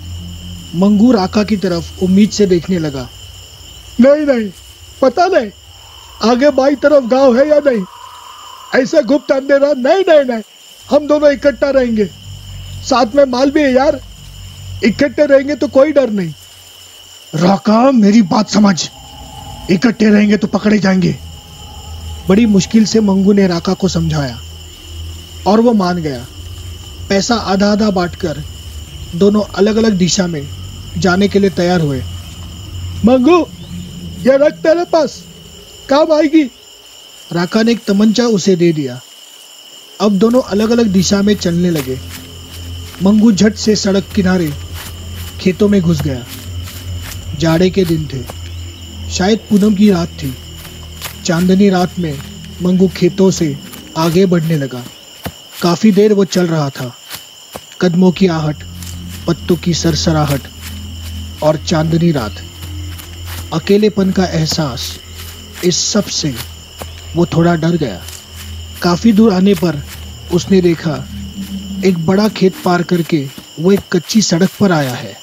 [0.75, 3.07] मंगूर आका की तरफ़ उम्मीद से देखने लगा।
[3.99, 4.49] नहीं नहीं,
[5.01, 5.49] पता नहीं,
[6.31, 7.83] आगे बाई तरफ़ गाँव है या नहीं?
[8.75, 10.41] ऐसे गुप्त अंधेरा नहीं नहीं नहीं,
[10.89, 12.05] हम दोनों इकट्ठा रहेंगे।
[12.83, 13.99] साथ में माल भी है यार।
[14.83, 16.33] इकट्ठे रहेंगे तो कोई डर नहीं।
[17.35, 18.89] राका, मेरी बात समझ।
[19.71, 21.15] इकट्ठे रहेंगे तो पकड़े जाएँगे।
[22.29, 24.41] बड़ी मुश्किल से मंगू ने राका को समझाया।
[25.47, 26.25] और वो मान गया।
[27.09, 28.43] पैसा आधा आधा बांटकर
[29.15, 30.47] दोनों अलग अलग दिशा में
[30.97, 32.03] जाने के लिए तैयार हुए।
[33.05, 33.39] मंगू,
[34.29, 35.23] ये रख तेरे पास।
[35.89, 36.43] काम आएगी।
[37.33, 39.01] राका ने एक तमंचा उसे दे दिया।
[40.01, 41.99] अब दोनों अलग अलग दिशा में चलने लगे।
[43.03, 44.53] मंगू झट से सड़क किनारे
[45.41, 46.25] खेतों में घुस गया।
[47.39, 48.23] जाड़े के दिन थे।
[49.11, 50.37] शायद पूनम की रात थी।
[51.27, 52.19] चांदनी रात में
[52.61, 53.57] मंगू खेतों से
[53.97, 54.83] आगे बढ़ने लगा।
[55.61, 56.95] काफ़ी देर वो चल रहा था।
[57.81, 58.55] कदमों की आहट,
[59.27, 60.41] पत्तों की सरसराहट
[61.43, 62.35] और चांदनी रात।
[63.53, 64.99] अकेलेपन का एहसास
[65.63, 66.35] इस सबसे
[67.15, 68.01] वो थोड़ा डर गया।
[68.81, 69.83] काफ़ी दूर आने पर
[70.33, 71.05] उसने देखा,
[71.85, 73.27] एक बड़ा खेत पार करके
[73.59, 75.17] वो एक कच्ची सड़क पर आया है।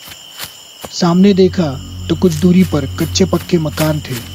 [0.93, 1.71] सामने देखा
[2.09, 4.34] तो कुछ दूरी पर कच्चे पक्के मकान थे।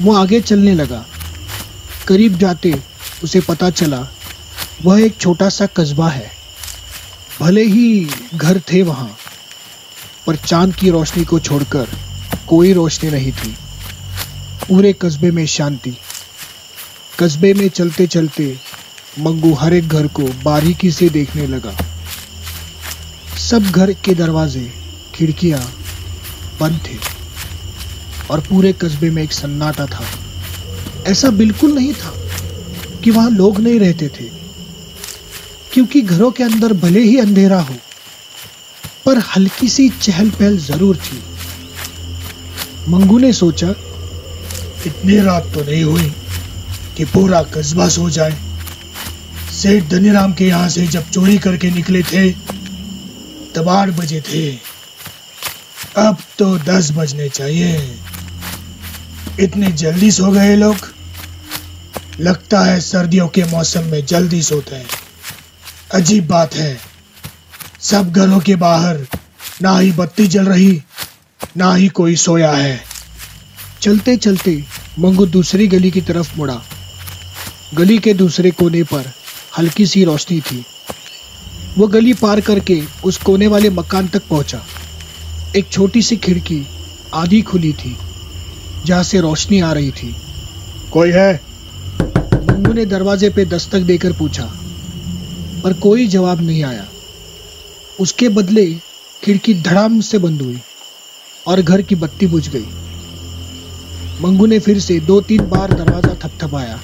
[0.00, 1.06] वो आगे चलने लगा।
[2.08, 2.82] करीब जाते
[3.24, 4.08] उसे पता चला,
[4.84, 6.30] वह एक छोटा सा कस्बा है।
[7.40, 9.16] भले ही घर थे वहाँ,
[10.26, 11.88] पर चाँद की रोशनी को छोड़कर
[12.48, 13.56] कोई रोशनी नहीं थी।
[14.68, 15.96] पूरे कस्बे में शांति।
[17.18, 18.60] कस्बे में चलते चलते
[19.18, 21.76] मंगू हर एक घर को बारीकी से देखने लगा।
[23.38, 24.72] सब घर के दरवाजे,
[25.14, 25.72] खिड़कियाँ
[26.60, 27.15] बंद थे।
[28.30, 30.04] और पूरे कस्बे में एक सन्नाटा था।
[31.06, 32.12] ऐसा बिल्कुल नहीं था
[33.04, 34.24] कि वहाँ लोग नहीं रहते थे,
[35.72, 37.74] क्योंकि घरों के अंदर भले ही अंधेरा हो,
[39.06, 41.22] पर हल्की सी चहल पहल ज़रूर थी।
[42.88, 43.68] मंगू ने सोचा,
[44.86, 46.12] इतनी रात तो नहीं हुई
[46.96, 48.36] कि पूरा कस्बा सो जाए।
[49.52, 52.30] सेठ धनीराम के यहाँ से जब चोरी करके निकले थे,
[53.54, 54.50] तब आठ बजे थे।
[55.98, 57.76] अब तो दस बजने चाहिए।
[59.40, 60.76] इतनी जल्दी सो गए लोग।
[62.20, 64.86] लगता है सर्दियों के मौसम में जल्दी सोते हैं।
[65.94, 66.78] अजीब बात है।
[67.80, 69.06] सब घरों के बाहर
[69.62, 70.82] ना ही बत्ती जल रही,
[71.56, 72.80] ना ही कोई सोया है।
[73.82, 74.64] चलते चलते
[74.98, 76.62] मंगू दूसरी गली की तरफ़ मुड़ा।
[77.74, 79.12] गली के दूसरे कोने पर
[79.58, 80.64] हल्की सी रोशनी थी।
[81.78, 84.66] वो गली पार करके उस कोने वाले मकान तक पहुँचा।
[85.56, 86.66] एक छोटी सी खिड़की
[87.14, 87.96] आधी खुली थी।
[88.86, 90.14] जहाँ से रोशनी आ रही थी।
[90.92, 91.40] कोई है?
[92.02, 94.50] मंगू ने दरवाजे पे दस्तक देकर पूछा
[95.64, 96.86] पर कोई जवाब नहीं आया।
[98.00, 98.66] उसके बदले
[99.22, 100.58] खिड़की धड़ाम से बंद हुई
[101.46, 102.66] और घर की बत्ती बुझ गई।
[104.20, 106.80] मंगू ने फिर से दो तीन बार दरवाज़ा थपथपाया।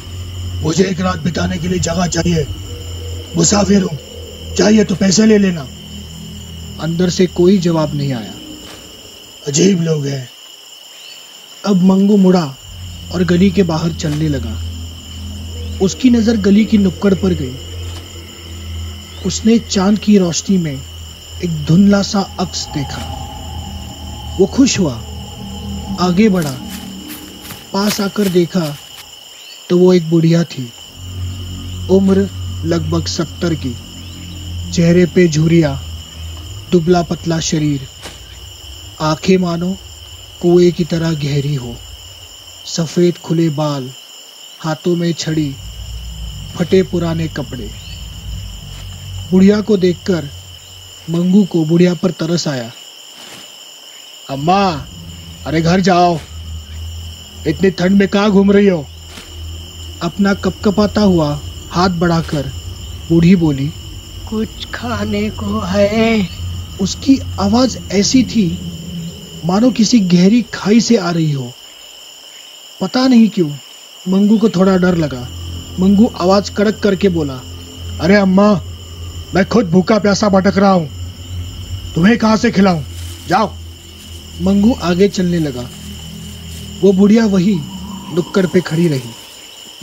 [0.63, 2.47] मुझे एक रात बिताने के लिए जगह चाहिए।
[3.37, 3.99] मुसाफिर हूँ।
[4.57, 5.69] चाहिए तो पैसे ले लेना।
[6.81, 8.35] अंदर से कोई जवाब नहीं आया।
[9.47, 10.29] अजीब लोग हैं।
[11.65, 12.45] अब मंगू मुड़ा
[13.15, 14.57] और गली के बाहर चलने लगा।
[15.83, 17.55] उसकी नज़र गली की नुक्कड़ पर गई।
[19.27, 23.03] उसने चाँद की रोशनी में एक धुंधला सा अक्स देखा।
[24.39, 24.95] वो खुश हुआ,
[26.01, 26.57] आगे बढ़ा,
[27.73, 28.65] पास आकर देखा
[29.71, 30.69] तो वो एक बुढ़िया थी।
[31.91, 32.29] उम्र
[32.65, 33.75] लगभग सत्तर की,
[34.73, 35.81] चेहरे पे झुरिया,
[36.73, 37.89] दुबला पतला शरीर।
[39.01, 39.77] आँखें मानो
[40.43, 41.77] कुएँ की तरह गहरी हो।
[42.67, 43.91] सफ़ेद खुले बाल
[44.61, 45.55] हाथों में छड़ी
[46.55, 47.71] फटे पुराने कपड़े।
[49.31, 50.29] बुढ़िया को देखकर
[51.11, 52.73] मंगू को बुढ़िया पर तरस आया।
[54.31, 54.87] अम्मा
[55.47, 56.19] अरे घर जाओ।
[57.47, 58.87] इतनी ठंड में कहाँ घूम रही हो?
[60.03, 62.53] अपना कपकपाता हुआ हाथ बढ़ाकर
[63.09, 63.71] बूढ़ी बोली
[64.31, 66.29] कुछ खाने को है।
[66.81, 68.73] उसकी आवाज़ ऐसी थी
[69.45, 71.53] मानो किसी गहरी खाई से आ रही हो।
[72.81, 73.51] पता नहीं क्यों,
[74.09, 75.29] मंगू को थोड़ा डर लगा।
[75.81, 77.41] मंगू आवाज़ कड़क करके बोला,
[78.01, 78.61] अरे अम्मा,
[79.35, 80.91] मैं खुद भूखा प्यासा भटक रहा हूँ।
[81.95, 82.83] तुम्हें कहाँ से खिलाऊं?
[83.29, 83.53] जाओ।
[84.43, 85.71] मंगू आगे चलने लगा।
[86.81, 87.55] वो बुढ़िया वही
[88.15, 89.11] नुक्कड़ पे खड़ी रही।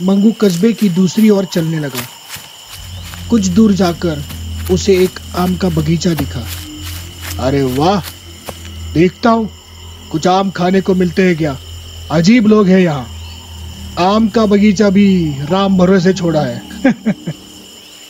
[0.02, 2.02] मंगू कस्बे की दूसरी ओर चलने लगा।
[3.30, 4.24] कुछ दूर जाकर
[4.70, 6.46] उसे एक आम का बगीचा दिखा।
[7.40, 8.19] अरे वाह
[8.94, 9.50] देखता हूँ
[10.12, 11.58] कुछ आम खाने को मिलते हैं क्या?
[12.10, 13.08] अजीब लोग हैं यहाँ।
[13.98, 16.62] आम का बगीचा भी राम भरोसे छोड़ा है।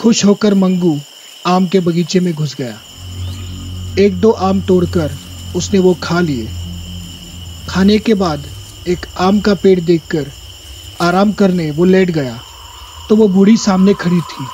[0.00, 1.00] खुश होकर मंगू
[1.46, 2.80] आम के बगीचे में घुस गया।
[3.98, 5.12] एक दो आम तोड़कर
[5.56, 6.48] उसने वो खा लिए।
[7.68, 8.44] खाने के बाद
[8.88, 10.30] एक आम का पेड़ देखकर
[11.00, 12.40] आराम करने वो लेट गया।
[13.08, 14.46] तो वो बूढ़ी सामने खड़ी थी।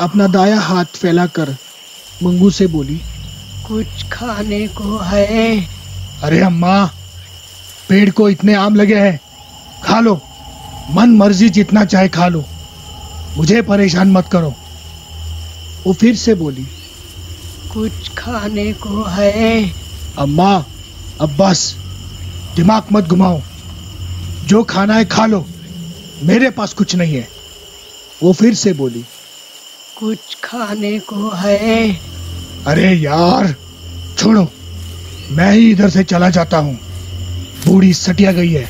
[0.00, 1.56] अपना दाया हाथ फैलाकर
[2.22, 3.00] मंगू से बोली
[3.66, 5.68] कुछ खाने को है।
[6.22, 6.86] अरे अम्मा
[7.88, 9.20] पेड़ को इतने आम लगे हैं।
[9.84, 10.20] खा लो।
[10.90, 12.44] मन मर्ज़ी जितना चाहे खा लो।
[13.36, 14.54] मुझे परेशान मत करो।
[15.86, 16.66] वो फिर से बोली
[17.72, 19.72] कुछ खाने को है।
[20.18, 20.64] अम्मा
[21.20, 21.76] अब बस।
[22.56, 23.40] दिमाग मत घुमाओ।
[24.44, 25.46] जो खाना है खा लो।
[26.22, 27.28] मेरे पास कुछ नहीं है।
[28.22, 29.04] वो फिर से बोली
[29.98, 32.12] कुछ खाने को है।
[32.66, 33.56] अरे यार,
[34.18, 34.52] छोड़ो।
[35.30, 36.78] मैं ही इधर से चला जाता हूँ।
[37.66, 38.68] बूढ़ी सटिया गई है।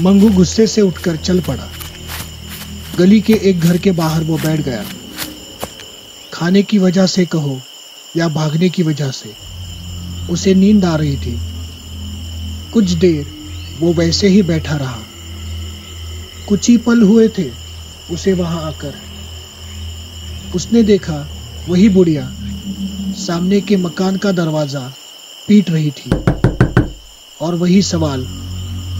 [0.00, 1.68] मंगू गुस्से से उठकर चल पड़ा।
[2.98, 4.84] गली के एक घर के बाहर वो बैठ गया।
[6.32, 7.60] खाने की वजह से कहो
[8.16, 9.34] या भागने की वजह से,
[10.30, 11.40] उसे नींद आ रही थी।
[12.72, 13.26] कुछ देर
[13.80, 14.98] वो वैसे ही बैठा रहा।
[16.48, 17.50] कुछ ही पल हुए थे,
[18.10, 18.94] उसे वहाँ आकर।
[20.54, 21.28] उसने देखा
[21.68, 22.22] वही बुढ़िया
[23.16, 24.80] सामने के मकान का दरवाज़ा
[25.48, 26.10] पीट रही थी
[27.40, 28.26] और वही सवाल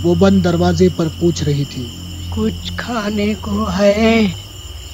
[0.03, 1.85] वो बंद दरवाजे पर पूछ रही थी।
[2.35, 4.27] कुछ खाने को है?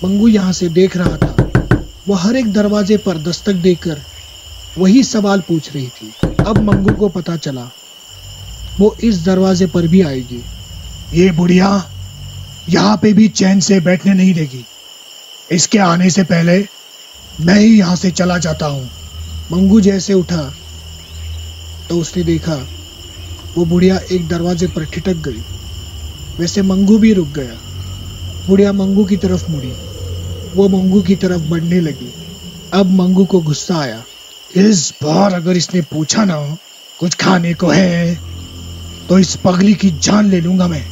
[0.05, 4.01] मंगू यहाँ से देख रहा था। वो हर एक दरवाजे पर दस्तक देकर
[4.79, 6.13] वही सवाल पूछ रही थी।
[6.47, 7.69] अब मंगू को पता चला
[8.81, 10.43] वो इस दरवाजे पर भी आएगी।
[11.15, 11.71] ये बुढ़िया
[12.69, 14.65] यहाँ पे भी चैन से बैठने नहीं देगी।
[15.51, 16.59] इसके आने से पहले
[17.41, 18.89] मैं ही यहाँ से चला जाता हूँ।
[19.53, 20.43] मंगू जैसे उठा
[21.91, 22.55] तो उसने देखा,
[23.57, 25.41] वो बुढ़िया एक दरवाजे पर ठिटक गई।
[26.39, 27.57] वैसे मंगू भी रुक गया।
[28.49, 29.73] बुढ़िया मंगू की तरफ़ मुड़ी।
[30.55, 32.13] वो मंगू की तरफ़ बढ़ने लगी।
[32.73, 34.03] अब मंगू को गुस्सा आया।
[34.57, 36.57] इस बार अगर इसने पूछा ना,
[37.01, 38.15] कुछ खाने को है
[39.09, 40.85] तो इस पगली की जान ले लूँगा मैं।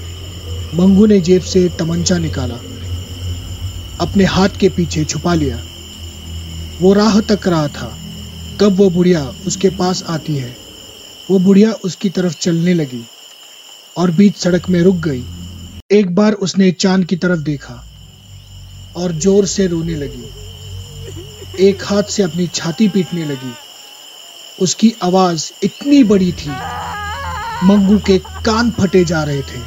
[0.74, 2.58] मंगू ने जेब से तमंचा निकाला।
[4.00, 5.60] अपने हाथ के पीछे छुपा लिया।
[6.80, 7.94] वो राह तक रहा था।
[8.58, 10.56] तब वो बुढ़िया उसके पास आती है।
[11.28, 13.04] वो बुढ़िया उसकी तरफ़ चलने लगी
[13.96, 15.24] और बीच सड़क में रुक गई।
[15.90, 17.82] एक बार उसने चाँद की तरफ़ देखा
[18.94, 20.24] और ज़ोर से रोने लगी।
[21.60, 23.52] एक हाथ से अपनी छाती पीटने लगी।
[24.58, 26.50] उसकी आवाज़ इतनी बड़ी थी,
[27.62, 29.60] मंगू के कान फटे जा रहे थे।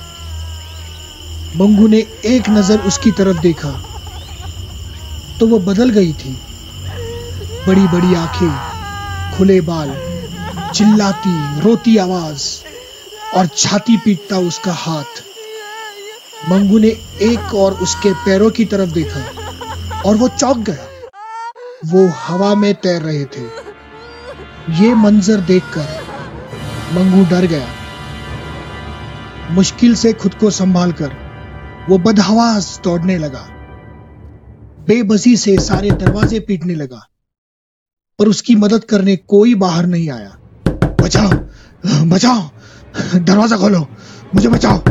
[1.54, 3.71] मंगू ने एक नज़र उसकी तरफ़ देखा
[5.39, 6.51] तो वो बदल गई थी।
[7.67, 8.52] बड़ी बड़ी आँखें,
[9.38, 9.89] खुले बाल,
[10.76, 12.63] चिल्लाती, रोती आवाज़
[13.38, 15.24] और छाती पीटता उसका हाथ।
[16.50, 16.88] मंगू ने
[17.21, 19.19] एक और उसके पैरों की तरफ़ देखा
[20.06, 21.10] और वो चौंक गया।
[21.86, 23.43] वो हवा में तैर रहे थे।
[24.69, 26.04] ये मंजर देखकर
[26.93, 27.67] मंगू डर गया।
[29.52, 31.12] मुश्किल से खुद को संभालकर
[31.89, 33.47] वो बदहवास दौड़ने लगा।
[34.88, 37.08] बेबसी से सारे दरवाजे पीटने लगा।
[38.22, 40.38] पर उसकी मदद करने कोई बाहर नहीं आया।
[41.02, 41.30] बचाओ
[42.08, 42.42] बचाओ,
[43.18, 43.80] दरवाज़ा खोलो,
[44.36, 44.82] मुझे बचाओ।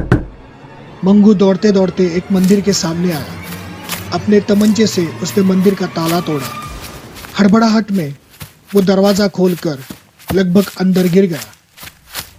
[1.05, 6.21] मंगू दौड़ते दौड़ते एक मंदिर के सामने आया। अपने तमंचे से उसने मंदिर का ताला
[6.21, 6.47] तोड़ा।
[7.39, 8.15] हड़बड़ाहट में
[8.75, 9.79] वो दरवाज़ा खोलकर
[10.35, 11.41] लगभग अंदर गिर गया।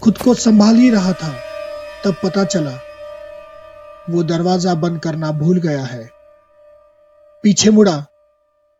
[0.03, 1.29] खुद को संभाल ही रहा था,
[2.05, 2.73] तब पता चला,
[4.09, 6.09] वो दरवाज़ा बंद करना भूल गया है।
[7.43, 7.95] पीछे मुड़ा,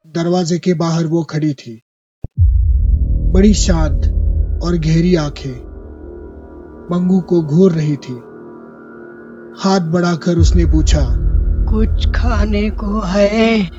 [0.06, 1.82] दरवाजे के बाहर वो खड़ी थी।
[3.42, 4.02] बड़ी शांत
[4.64, 5.60] और गहरी आँखें
[6.92, 8.14] मंगू को घूर रही थी।
[9.60, 11.00] हाथ बढ़ाकर उसने पूछा
[11.72, 13.72] कुछ खाने को है?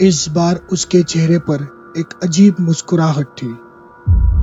[0.00, 1.54] इस बार उसके चेहरे पर
[1.98, 3.56] एक अजीब मुस्कुराहट थी।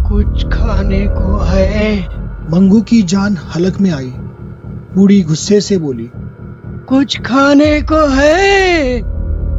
[0.09, 2.07] कुछ खाने को है?
[2.51, 4.13] मंगू की जान हलक में आई।
[4.95, 6.11] बूढ़ी गुस्से से बोली
[6.89, 8.99] कुछ खाने को है?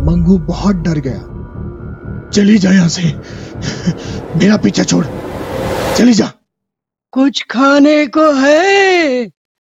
[0.06, 1.37] मंगू बहुत डर गया।
[2.32, 3.02] चली जा यहाँ से।
[4.36, 5.04] मेरा पीछा छोड़।
[5.96, 6.32] चली जा।
[7.12, 9.06] कुछ खाने को है?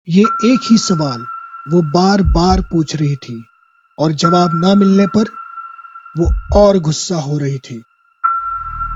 [0.08, 1.26] ये एक ही सवाल
[1.68, 3.44] वो बार बार पूछ रही थी
[3.98, 5.24] और जवाब ना मिलने पर
[6.18, 7.82] वो और गुस्सा हो रही थी।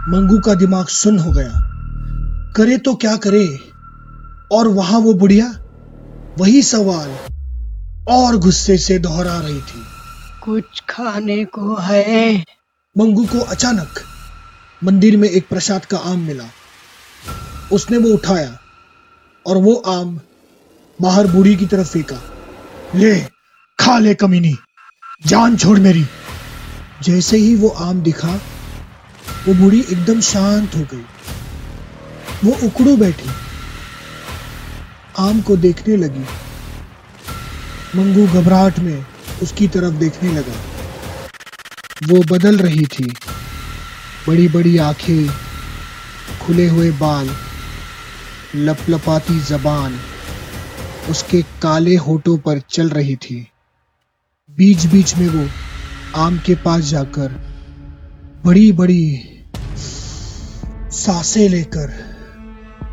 [0.08, 1.52] मंगू का दिमाग सुन हो गया।
[2.56, 3.58] करे तो क्या करे?
[4.52, 5.46] और वहाँ वो बुढ़िया
[6.38, 7.10] वही सवाल
[8.08, 9.82] और गुस्से से दोहरा रही थी।
[10.42, 12.44] कुछ खाने को है?
[12.98, 14.00] मंगू को अचानक
[14.84, 16.44] मंदिर में एक प्रसाद का आम मिला।
[17.72, 18.58] उसने वो उठाया
[19.46, 20.20] और वो आम
[21.00, 22.22] बाहर बूढ़ी की तरफ़ फेंका।
[22.94, 23.20] ले,
[23.78, 24.58] खा ले कमीनी,
[25.26, 26.06] जान छोड़ मेरी।
[27.02, 28.34] जैसे ही वो आम दिखा,
[29.48, 31.04] वो बूढ़ी एकदम शांत हो गई।
[32.44, 33.30] वो उकड़ू बैठी।
[35.18, 36.24] आम को देखने लगी।
[37.96, 39.06] मंगू घबराहट में
[39.42, 40.81] उसकी तरफ़ देखने लगा।
[42.02, 43.04] वो बदल रही थी।
[44.28, 45.28] बड़ी बड़ी आँखें,
[46.42, 47.30] खुले हुए बाल,
[48.56, 49.98] लपलपाती जबान,
[51.10, 53.48] उसके काले होठों पर चल रही थी।
[54.50, 55.48] बीच बीच में वो
[56.16, 57.28] आम के पास जाकर
[58.44, 59.22] बड़ी बड़ी
[60.92, 61.92] साँसें लेकर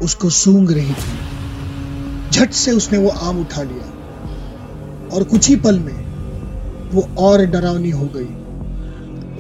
[0.02, 3.88] उसको सूंघ रही थी। झट से उसने वो आम उठा लिया
[5.14, 5.98] और कुछ ही पल में
[6.90, 8.49] वो और डरावनी हो गई।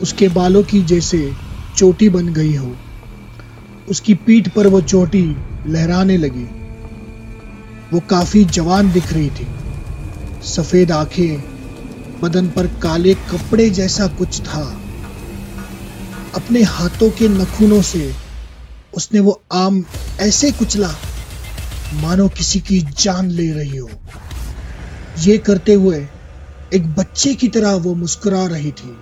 [0.01, 1.33] उसके बालों की जैसे
[1.77, 2.75] चोटी बन गई हो।
[3.89, 5.35] उसकी पीठ पर वो चोटी
[5.67, 6.47] लहराने लगी।
[7.93, 9.47] वो काफ़ी जवान दिख रही थी।
[10.43, 11.43] सफ़ेद आँखें,
[12.21, 14.81] बदन पर काले कपड़े जैसा कुछ था।
[16.35, 18.13] अपने हाथों के नखूनों से
[18.93, 19.85] उसने वो आम
[20.19, 20.95] ऐसे कुचला,
[21.93, 23.89] मानो किसी की जान ले रही हो।
[25.19, 26.07] ये करते हुए
[26.73, 28.97] एक बच्चे की तरह वो मुस्कुरा रही थी।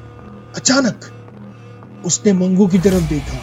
[0.57, 3.39] अचानक उसने मंगू की तरफ़ देखा।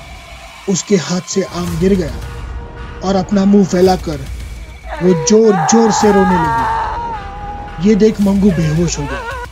[0.72, 4.18] उसके हाथ से आम गिर गया और अपना मुँह फैलाकर
[5.02, 9.44] वो ज़ोर ज़ोर से रोने लगी। ये देख मंगू बेहोश हो गया।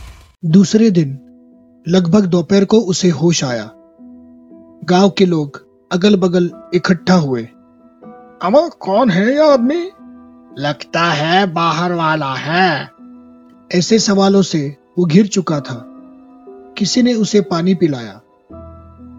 [0.45, 1.19] दूसरे दिन
[1.87, 3.69] लगभग दोपहर को उसे होश आया।
[4.85, 5.61] गाँव के लोग
[5.91, 7.43] अगल बगल इकट्ठा हुए।
[8.41, 9.83] अमर कौन है यह आदमी?
[10.59, 12.89] लगता है बाहर वाला है।
[13.71, 15.92] ऐसे सवालों से वो घिर चुका था।
[16.77, 18.21] किसी ने उसे पानी पिलाया।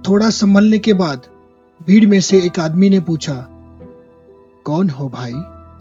[0.09, 1.23] थोड़ा संभलने के बाद
[1.87, 3.47] भीड़ में से एक आदमी ने पूछा
[4.65, 5.33] कौन हो भाई?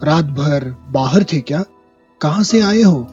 [0.04, 1.64] रात भर बाहर थे क्या?
[2.20, 3.08] कहाँ से आए हो?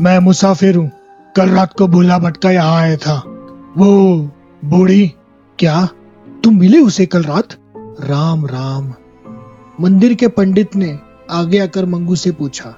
[0.00, 0.90] मैं मुसाफिर हूँ।
[1.36, 3.22] कल रात को भूला भटका यहाँ आया था।
[3.76, 4.18] वो
[4.64, 5.12] बूढ़ी
[5.58, 5.88] क्या?
[6.44, 7.48] तुम मिले उसे कल रात?
[8.00, 8.94] राम राम।
[9.80, 10.98] मंदिर के पंडित ने
[11.30, 12.76] आगे आकर मंगू से पूछा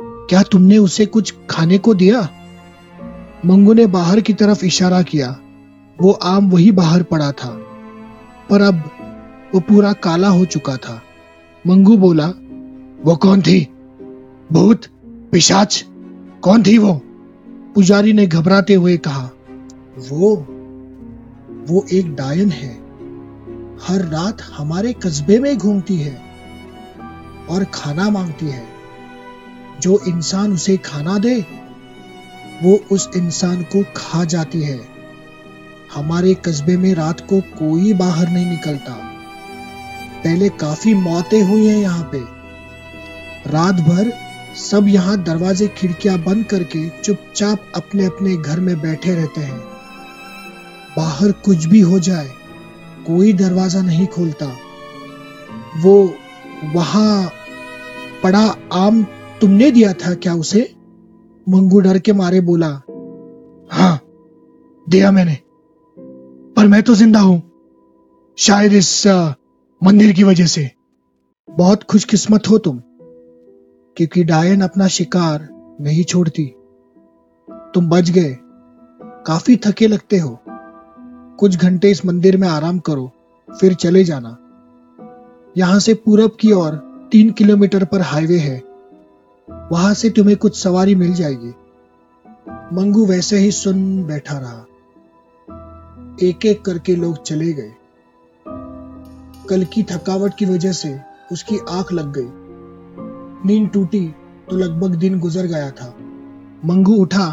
[0.00, 2.28] क्या तुमने उसे कुछ खाने को दिया?
[3.46, 5.40] मंगू ने बाहर की तरफ़ इशारा किया।
[6.00, 7.48] वो आम वही बाहर पड़ा था।
[8.50, 8.90] पर अब
[9.54, 11.02] वो पूरा काला हो चुका था।
[11.66, 12.26] मंगू बोला,
[13.04, 13.68] वो कौन थी?
[14.52, 14.82] भूत?
[15.04, 15.84] पिशाच?
[16.42, 17.00] कौन थी वो?
[17.74, 19.30] पुजारी ने घबराते हुए कहा,
[20.10, 20.36] वो
[21.68, 22.74] वो एक डायन है।
[23.82, 26.22] हर रात हमारे कस्बे में घूमती है
[27.50, 28.64] और खाना मांगती है।
[29.80, 31.61] जो इंसान उसे खाना दे
[32.62, 34.80] वो उस इंसान को खा जाती है।
[35.94, 38.92] हमारे कस्बे में रात को कोई बाहर नहीं निकलता।
[40.24, 42.18] पहले काफ़ी मौतें हुई हैं यहाँ पे।
[43.50, 44.12] रात भर
[44.58, 49.60] सब यहाँ दरवाजे खिड़कियाँ बंद करके चुपचाप अपने अपने घर में बैठे रहते हैं।
[50.96, 52.28] बाहर कुछ भी हो जाए,
[53.06, 54.46] कोई दरवाज़ा नहीं खोलता।
[55.76, 56.14] वो
[56.74, 57.32] वहाँ
[58.22, 59.02] पड़ा आम
[59.40, 60.62] तुमने दिया था क्या उसे?
[61.46, 62.68] मंगू डर के मारे बोला
[63.70, 63.98] हाँ
[64.86, 65.36] दिया मैंने,
[66.56, 67.42] पर मैं तो ज़िंदा हूँ,
[68.38, 69.06] शायद इस
[69.82, 70.70] मंदिर की वजह से।
[71.48, 72.78] बहुत खुशकिस्मत हो तुम,
[73.96, 75.48] क्योंकि डायन अपना शिकार
[75.80, 76.44] नहीं छोड़ती।
[77.74, 78.36] तुम बच गए,
[79.26, 80.38] काफ़ी थके लगते हो।
[81.40, 83.10] कुछ घंटे इस मंदिर में आराम करो,
[83.48, 84.36] फिर चले जाना।
[85.56, 86.76] यहाँ से पूरब की ओर
[87.12, 88.56] तीन किलोमीटर पर हाईवे है।
[89.72, 91.54] वहाँ से तुम्हें कुछ सवारी मिल जाएगी।
[92.72, 94.66] मंगू वैसे ही सुन बैठा रहा।
[96.22, 97.72] एक एक करके लोग चले गए।
[99.50, 101.00] कल की थकावट की वजह से
[101.32, 102.28] उसकी आँख लग गई।
[103.48, 104.14] नींद टूटी
[104.50, 105.94] तो लगभग दिन गुजर गया था।
[106.64, 107.26] मंगू उठा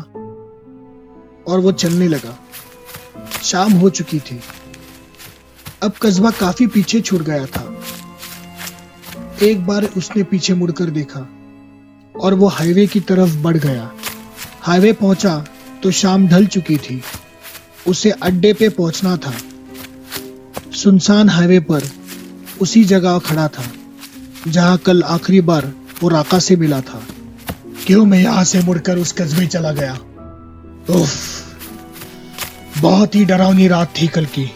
[1.48, 2.40] और वो चलने लगा।
[3.44, 4.40] शाम हो चुकी थी।
[5.84, 7.78] अब कस्बा काफ़ी पीछे छूट गया था।
[9.44, 11.39] एक बार उसने पीछे मुड़कर देखा।
[12.20, 13.92] और वो हाईवे की तरफ़ बढ़ गया।
[14.62, 15.36] हाईवे पहुँचा
[15.84, 17.02] तो शाम ढल चुकी थी।
[17.88, 19.34] उसे अड्डे पे पहुँचना था।
[20.74, 21.84] सुनसान हाईवे पर
[22.62, 23.64] उसी जगह खड़ा था
[24.48, 25.72] जहाँ कल आखिरी बार
[26.04, 27.02] वो राका से मिला था।
[27.88, 29.94] क्यों मैं यहाँ से मुड़कर उस कस्बे चला गया?
[30.90, 31.16] उफ,
[32.78, 34.52] बहुत ही डरावनी रात थी कल की।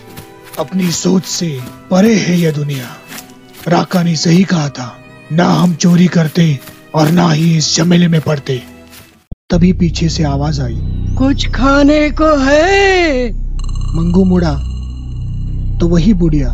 [0.60, 1.48] अपनी सोच से
[1.92, 2.96] परे है यह दुनिया।
[3.68, 4.96] राका ने सही कहा था
[5.32, 6.60] ना हम चोरी करते
[6.96, 8.62] और ना ही इस झमेले में पड़ते।
[9.50, 10.78] तभी पीछे से आवाज़ आई।
[11.18, 13.30] कुछ खाने को है।
[13.96, 14.54] मंगू मुड़ा।
[15.80, 16.50] तो वही बुढ़िया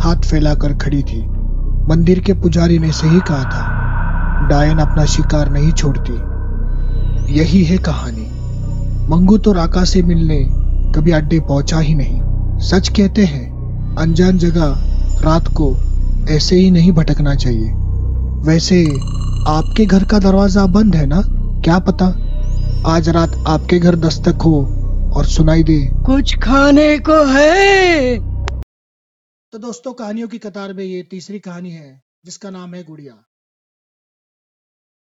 [0.00, 1.26] हाथ फैलाकर खड़ी थी।
[1.88, 3.82] मंदिर के पुजारी ने सही कहा था।
[4.48, 6.12] डायन अपना शिकार नहीं छोड़ती।
[7.38, 8.26] यही है कहानी।
[9.08, 10.48] मंगू तो राका से मिलने
[10.92, 12.20] कभी अड्डे पहुँचा ही नहीं।
[12.60, 13.52] सच कहते हैं
[13.98, 14.74] अनजान जगह
[15.22, 15.76] रात को
[16.30, 17.72] ऐसे ही नहीं भटकना चाहिए।
[18.48, 18.86] वैसे
[19.48, 21.20] आपके घर का दरवाज़ा बंद है ना?
[21.62, 22.06] क्या पता?
[22.86, 24.58] आज रात आपके घर दस्तक हो
[25.16, 28.18] और सुनाई दे। कुछ खाने को है।
[29.52, 33.24] तो दोस्तों कहानियों की कतार में ये तीसरी कहानी है जिसका नाम है गुड़िया।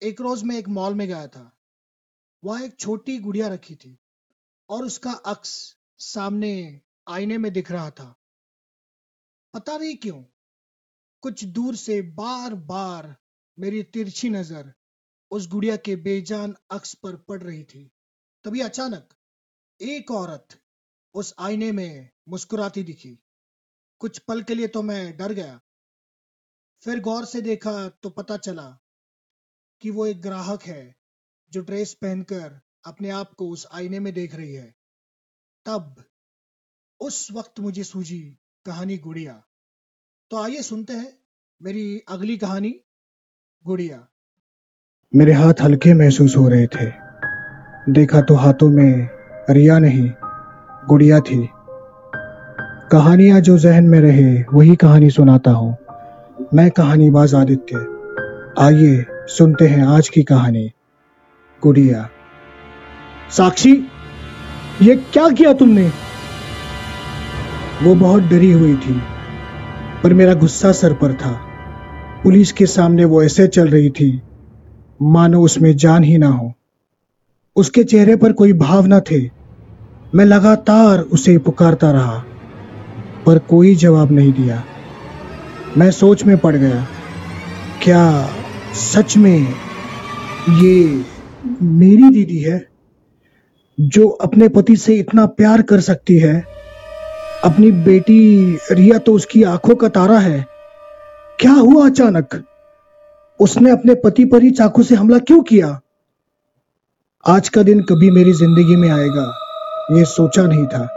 [0.02, 1.56] एक रोज मैं एक मॉल में गया था।
[2.44, 3.98] वहाँ एक छोटी गुड़िया रखी थी
[4.68, 8.14] और उसका अक्स सामने आईने में दिख रहा था।
[9.54, 10.22] पता नहीं क्यों
[11.22, 13.16] कुछ दूर से बार बार
[13.58, 14.72] मेरी तिरछी नज़र
[15.30, 17.90] उस गुड़िया के बेजान अक्स पर पड़ रही थी।
[18.44, 19.14] तभी अचानक
[19.80, 20.58] एक औरत
[21.14, 23.18] उस आईने में मुस्कुराती दिखी।
[24.00, 25.60] कुछ पल के लिए तो मैं डर गया।
[26.82, 28.68] फिर गौर से देखा तो पता चला
[29.82, 30.94] कि वो एक ग्राहक है
[31.52, 34.74] जो ड्रेस पहनकर अपने आप को उस आईने में देख रही है।
[35.66, 36.04] तब
[37.00, 38.20] उस वक्त मुझे सूझी
[38.66, 39.42] कहानी गुड़िया।
[40.30, 41.18] तो आइए सुनते हैं
[41.60, 42.80] मेरी अगली कहानी।
[43.66, 44.08] गुड़िया।
[45.14, 46.86] मेरे हाथ हल्के महसूस हो रहे थे।
[47.92, 49.08] देखा तो हाथों में
[49.50, 50.10] रिया नहीं,
[50.88, 51.48] गुड़िया थी।
[52.92, 55.76] कहानियाँ जो जहन में रहे, वही कहानी सुनाता हूँ।
[56.54, 57.76] मैं कहानीबाज आदित्य।
[58.58, 60.72] आइए सुनते हैं आज की कहानी।
[61.62, 62.08] गुड़िया।
[63.30, 63.88] साक्षी,
[64.82, 65.92] ये क्या किया तुमने?
[67.82, 69.02] वो बहुत डरी हुई थी,
[70.02, 71.43] पर मेरा गुस्सा सर पर था।
[72.24, 74.22] पुलिस के सामने वो ऐसे चल रही थी,
[75.02, 76.52] मानो उसमें जान ही ना हो।
[77.56, 79.20] उसके चेहरे पर कोई भाव न थे।
[80.14, 82.24] मैं लगातार उसे पुकारता रहा,
[83.26, 84.62] पर कोई जवाब नहीं दिया।
[85.78, 86.86] मैं सोच में पड़ गया,
[87.82, 88.30] क्या
[88.74, 89.54] सच में
[90.50, 91.04] ये
[91.62, 92.66] मेरी दीदी है,
[93.78, 96.44] जो अपने पति से इतना प्यार कर सकती है?
[97.44, 100.53] अपनी बेटी रिया तो उसकी आँखों का तारा है
[101.40, 102.44] क्या हुआ अचानक?
[103.40, 105.80] उसने अपने पति पर ही चाकू से हमला क्यों किया?
[107.26, 109.24] आज का दिन कभी मेरी ज़िंदगी में आएगा,
[109.92, 110.88] ये सोचा नहीं था।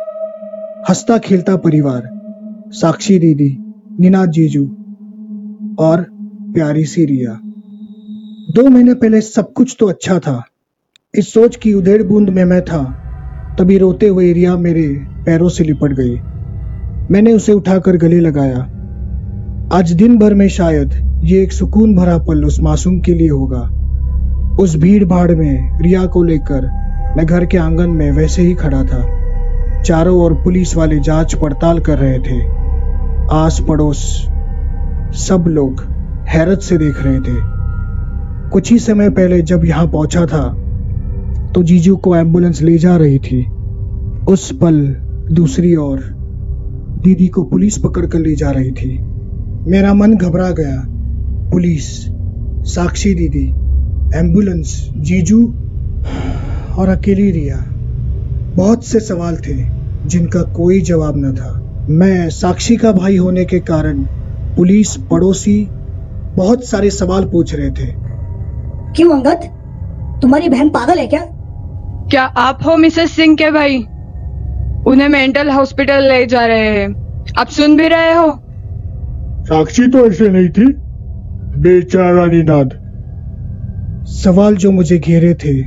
[0.90, 2.10] हंसता खेलता परिवार,
[2.72, 3.58] साक्षी दीदी,
[4.00, 4.66] निनाद जीजू
[5.80, 6.06] और
[6.54, 7.34] प्यारी सी रिया।
[8.54, 10.42] दो महीने पहले सब कुछ तो अच्छा था।
[11.16, 12.84] इस सोच की उधेड़ बूंद में मैं था,
[13.60, 14.88] तभी रोते हुए रिया मेरे
[15.26, 16.16] पैरों से लिपट गई।
[17.12, 18.77] मैंने उसे उठाकर गले लगाया।
[19.74, 20.92] आज दिन भर में शायद
[21.24, 23.60] ये एक सुकून भरा पल उस मासूम के लिए होगा।
[24.64, 26.68] उस भीड़ भाड़ में रिया को लेकर
[27.18, 31.80] मैं घर के आँगन में वैसे ही खड़ा था। चारों ओर पुलिस वाले जाँच पड़ताल
[31.80, 32.40] कर रहे थे।
[33.32, 34.04] आस पड़ोस
[35.18, 35.84] सब लोग
[36.28, 37.36] हैरत से देख रहे थे।
[38.50, 40.48] कुछ ही समय पहले जब यहाँ पहुँचा था
[41.56, 43.46] तो जीजू को एंबुलेंस ले जा रही थी।
[44.30, 44.80] उस पल
[45.32, 46.00] दूसरी ओर
[47.04, 48.98] दीदी को पुलिस पकड़ कर ले जा रही थी।
[49.68, 50.84] मेरा मन घबरा गया।
[51.52, 52.06] पुलिस
[52.76, 53.50] साक्षी दीदी
[54.18, 55.48] एंबुलेंस जीजू
[56.78, 57.58] और अकेली रिया।
[58.56, 59.68] बहुत से सवाल थे
[60.06, 64.00] जिनका कोई जवाब न था। मैं साक्षी का भाई होने के कारण
[64.56, 65.68] पुलिस पड़ोसी
[66.36, 67.88] बहुत सारे सवाल पूछ रहे थे।
[68.96, 69.40] क्यों अंगद?
[70.22, 71.22] तुम्हारी बहन पागल है क्या?
[72.10, 73.78] क्या आप हो मिसेस सिंह के भाई?
[74.88, 76.96] उन्हें मेंटल हॉस्पिटल ले जा रहे हैं।
[77.38, 78.44] आप सुन भी रहे हो?
[79.48, 80.66] साक्षी तो ऐसे नहीं थी
[81.62, 82.74] बेचारा निनाद
[84.08, 85.64] सवाल जो मुझे घेरे थे,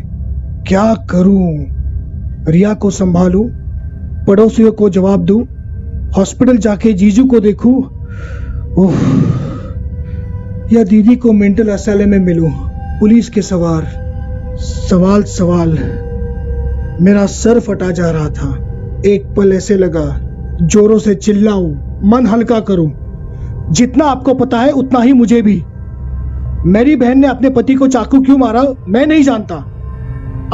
[0.66, 1.66] क्या करूँ?
[2.49, 3.45] रिया को संभालूं?
[4.24, 5.43] पड़ोसियों को जवाब दूँ?
[6.16, 7.76] हॉस्पिटल जाके जीजू को देखूँ?
[8.78, 8.95] ओह
[10.72, 12.51] या दीदी को मेंटल असाइलम में मिलूं?
[13.01, 13.89] पुलिस के सवार,
[14.61, 15.78] सवाल सवाल।
[17.01, 18.55] मेरा सर फटा जा रहा था।
[19.07, 20.20] एक पल ऐसे लगा,
[20.62, 23.09] जोरों से चिल्लाऊं, मन हल्का करूँ।
[23.72, 25.64] जितना आपको पता है, उतना ही मुझे भी।
[26.66, 29.54] मेरी बहन ने अपने पति को चाकू क्यों मारा, मैं नहीं जानता।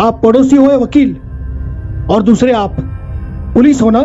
[0.00, 1.16] आप पड़ोसी हो या वकील,
[2.10, 2.76] और दूसरे आप।
[3.54, 3.98] पुलिस हो ना?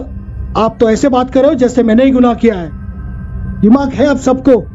[0.58, 2.70] आप तो ऐसे बात करो जैसे मैंने ही गुनाह किया है।
[3.62, 4.66] दिमाग है अब सबको।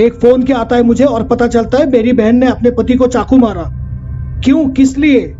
[0.00, 2.94] एक फ़ोन के आता है मुझे और पता चलता है मेरी बहन ने अपने पति
[2.94, 3.62] को चाकू मारा।
[4.44, 4.68] क्यों?
[4.68, 5.36] किस लिए?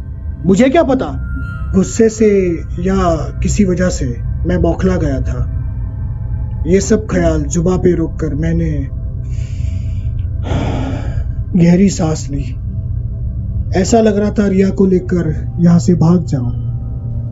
[0.46, 1.26] मुझे क्या पता?
[1.74, 5.59] गुस्से से या किसी वजह से मैं बौखला गया था।
[6.66, 8.70] ये सब ख्याल जुबा पे रोक कर मैंने
[11.56, 12.42] गहरी सांस ली।
[13.80, 15.28] ऐसा लग रहा था रिया को लेकर
[15.60, 16.52] यहाँ से भाग जाऊँ।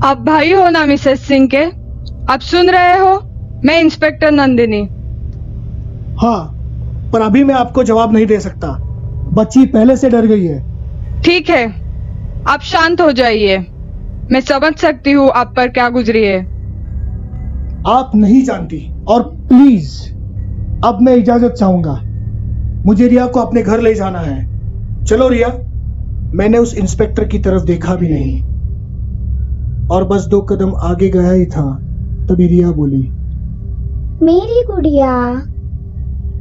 [0.05, 1.65] आप भाई हो ना मिसेस सिंह के
[2.33, 3.15] आप सुन रहे हो?
[3.65, 4.83] मैं इंस्पेक्टर नंदिनी।
[6.21, 6.41] हाँ
[7.13, 8.77] पर अभी मैं आपको जवाब नहीं दे सकता।
[9.35, 11.65] बच्ची पहले से डर गई है। ठीक है
[12.49, 13.59] आप शांत हो जाइए।
[14.33, 16.47] मैं समझ सकती हूँ आप पर क्या गुजरी है।
[17.87, 19.91] आप नहीं जानती। और प्लीज़
[20.85, 22.01] अब मैं इजाज़त चाहूँगा।
[22.87, 25.49] मुझे रिया को अपने घर ले जाना है। चलो रिया
[26.35, 28.43] मैंने उस इंस्पेक्टर की तरफ़ देखा भी नहीं।
[29.89, 31.75] और बस दो कदम आगे गया ही था
[32.31, 33.03] तभी रिया बोली
[34.23, 35.13] मेरी गुड़िया।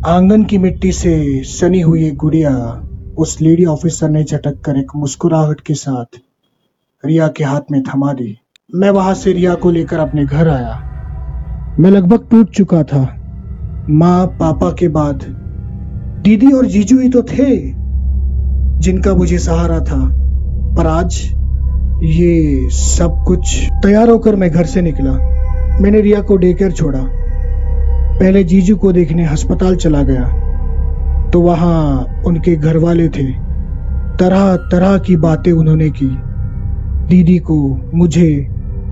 [0.05, 2.83] आँगन की मिट्टी से सनी हुई एक गुड़िया
[3.17, 6.19] उस लेडी ऑफिसर ने झटक कर एक मुस्कुराहट के साथ
[7.05, 8.37] रिया के हाथ में थमा दी।
[8.75, 10.96] मैं वहाँ से रिया को लेकर अपने घर आया।
[11.79, 13.15] मैं लगभग टूट चुका था।
[13.89, 15.15] माँ, पापा के बाद।
[16.23, 17.57] दीदी और जीजू ही तो थे,
[18.79, 20.09] जिनका मुझे सहारा था।
[20.77, 21.35] पर आज
[22.03, 25.11] ये सब कुछ तैयार होकर मैं घर से निकला।
[25.81, 27.01] मैंने रिया को डेकर छोड़ा।
[28.19, 30.23] पहले जीजू को देखने अस्पताल चला गया।
[31.29, 33.31] तो वहाँ उनके घर वाले थे।
[34.19, 36.17] तरह तरह की बातें उन्होंने की।
[37.07, 38.47] दीदी को, मुझे,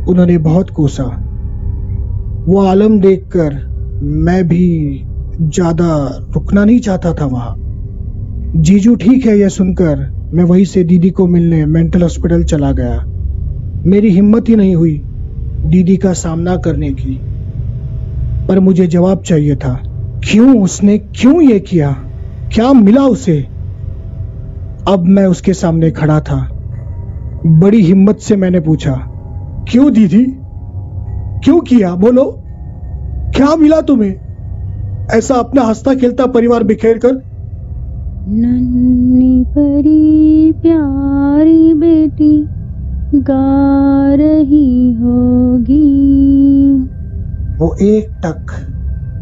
[0.08, 1.25] उन्होंने बहुत कोसा।
[2.48, 3.54] वो आलम देखकर
[4.04, 4.66] मैं भी
[5.40, 5.88] ज़्यादा
[6.34, 7.56] रुकना नहीं चाहता था वहाँ।
[8.58, 13.02] जीजू ठीक है यह सुनकर मैं वहीं से दीदी को मिलने मेंटल हॉस्पिटल चला गया।
[13.86, 14.94] मेरी हिम्मत ही नहीं हुई
[15.66, 17.18] दीदी का सामना करने की।
[18.48, 19.74] पर मुझे जवाब चाहिए था,
[20.24, 21.92] क्यों उसने क्यों ये किया?
[22.54, 23.40] क्या मिला उसे?
[24.88, 26.42] अब मैं उसके सामने खड़ा था।
[27.46, 28.94] बड़ी हिम्मत से मैंने पूछा,
[29.70, 30.26] क्यों दीदी?
[31.44, 31.96] क्यों किया?
[31.96, 32.42] बोलो।
[33.36, 34.16] क्या मिला तुम्हें?
[35.12, 37.14] ऐसा अपना हंसता खेलता परिवार बिखेर कर?
[38.28, 42.48] नन्ही परी प्यारी बेटी
[43.16, 45.86] गा रही होगी।
[47.60, 48.46] वो एक टक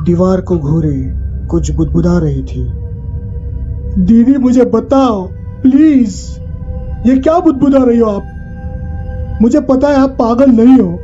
[0.06, 1.14] दीवार को घूरे
[1.48, 2.72] कुछ बुदबुदा रही थी।
[4.02, 5.28] दीदी मुझे बताओ
[5.62, 6.32] प्लीज़
[7.10, 8.24] ये क्या बुदबुदा रही हो आप?
[9.42, 11.00] मुझे पता है आप पागल नहीं हो।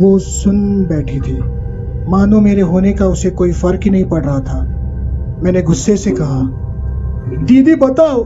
[0.00, 1.38] वो सुन बैठी थी।
[2.08, 4.62] मानो मेरे होने का उसे कोई फ़र्क ही नहीं पड़ रहा था।
[5.42, 6.62] मैंने गुस्से से कहा
[7.44, 8.24] दीदी बताओ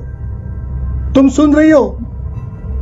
[1.14, 1.98] तुम सुन रही हो?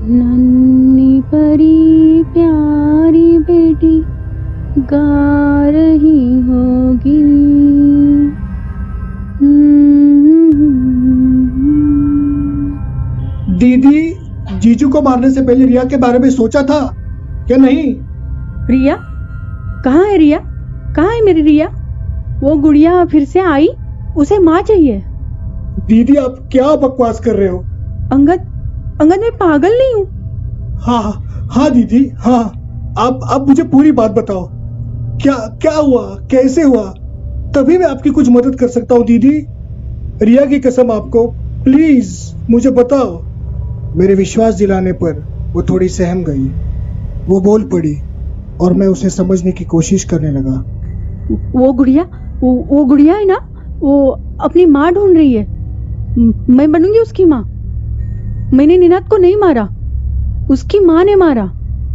[0.03, 4.05] नन्ही परी प्यारी बेटी
[4.83, 7.23] गा रही होगी।
[13.59, 14.17] दीदी
[14.59, 16.95] जीजू को मारने से पहले रिया के बारे में सोचा था?
[17.47, 18.08] क्या नहीं?
[18.71, 18.97] रिया?
[19.85, 20.39] कहाँ है रिया?
[20.97, 21.67] कहाँ है मेरी रिया?
[22.43, 23.69] वो गुड़िया फिर से आई
[24.17, 25.03] उसे माँ चाहिए।
[25.89, 27.59] दीदी आप क्या बकवास कर रहे हो?
[28.13, 28.41] अंगद
[29.01, 30.07] अंगद मैं पागल नहीं हूँ।
[30.81, 32.43] हाँ हाँ हाँ दीदी हाँ
[32.99, 34.49] आप आप मुझे पूरी बात बताओ।
[35.23, 36.03] क्या क्या हुआ?
[36.31, 36.85] कैसे हुआ?
[37.55, 39.39] तभी मैं आपकी कुछ मदद कर सकता हूँ दीदी।
[40.23, 41.27] रिया की कसम आपको
[41.65, 42.19] प्लीज़
[42.51, 43.23] मुझे बताओ।
[43.97, 45.23] मेरे विश्वास दिलाने पर
[45.55, 46.47] वो थोड़ी सहम गई।
[47.29, 47.95] वो बोल पड़ी
[48.61, 50.65] और मैं उसे समझने की कोशिश करने लगा।
[51.59, 52.03] वो गुड़िया,
[52.41, 53.37] वो वो गुड़िया है ना,
[53.79, 55.59] वो अपनी माँ ढूंढ रही है।
[56.51, 57.43] मैं बनूँगी उसकी माँ।
[58.55, 59.69] मैंने निनाद को नहीं मारा।
[60.51, 61.45] उसकी माँ ने मारा।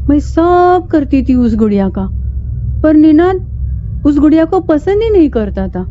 [0.09, 2.09] मैं सब करती थी उस गुड़िया का।
[2.81, 3.53] पर निनाद
[4.05, 5.81] उस गुड़िया को पसंद ही नहीं करता था।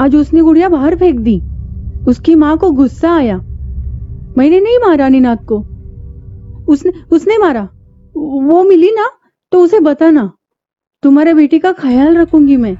[0.00, 1.42] आज उसने गुड़िया बाहर फेंक दी।
[2.08, 3.36] उसकी माँ को गुस्सा आया।
[4.38, 5.58] मैंने नहीं मारा निनाद को।
[6.68, 7.68] उसने उसने मारा।
[8.16, 9.10] वो मिली ना
[9.56, 10.22] तो उसे बताना।
[11.02, 12.74] तुम्हारे बेटी का ख्याल रखूँगी मैं।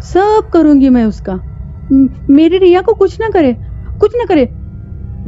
[0.00, 1.34] सब करूँगी मैं उसका।
[2.30, 3.52] मेरी रिया को कुछ ना करे,
[4.00, 4.44] कुछ ना करे।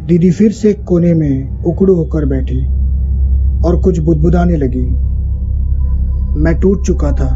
[0.07, 2.61] दीदी फिर से कोने में उकड़ू होकर बैठी
[3.63, 4.85] और कुछ बुदबुदाने लगी।
[6.41, 7.31] मैं टूट चुका था।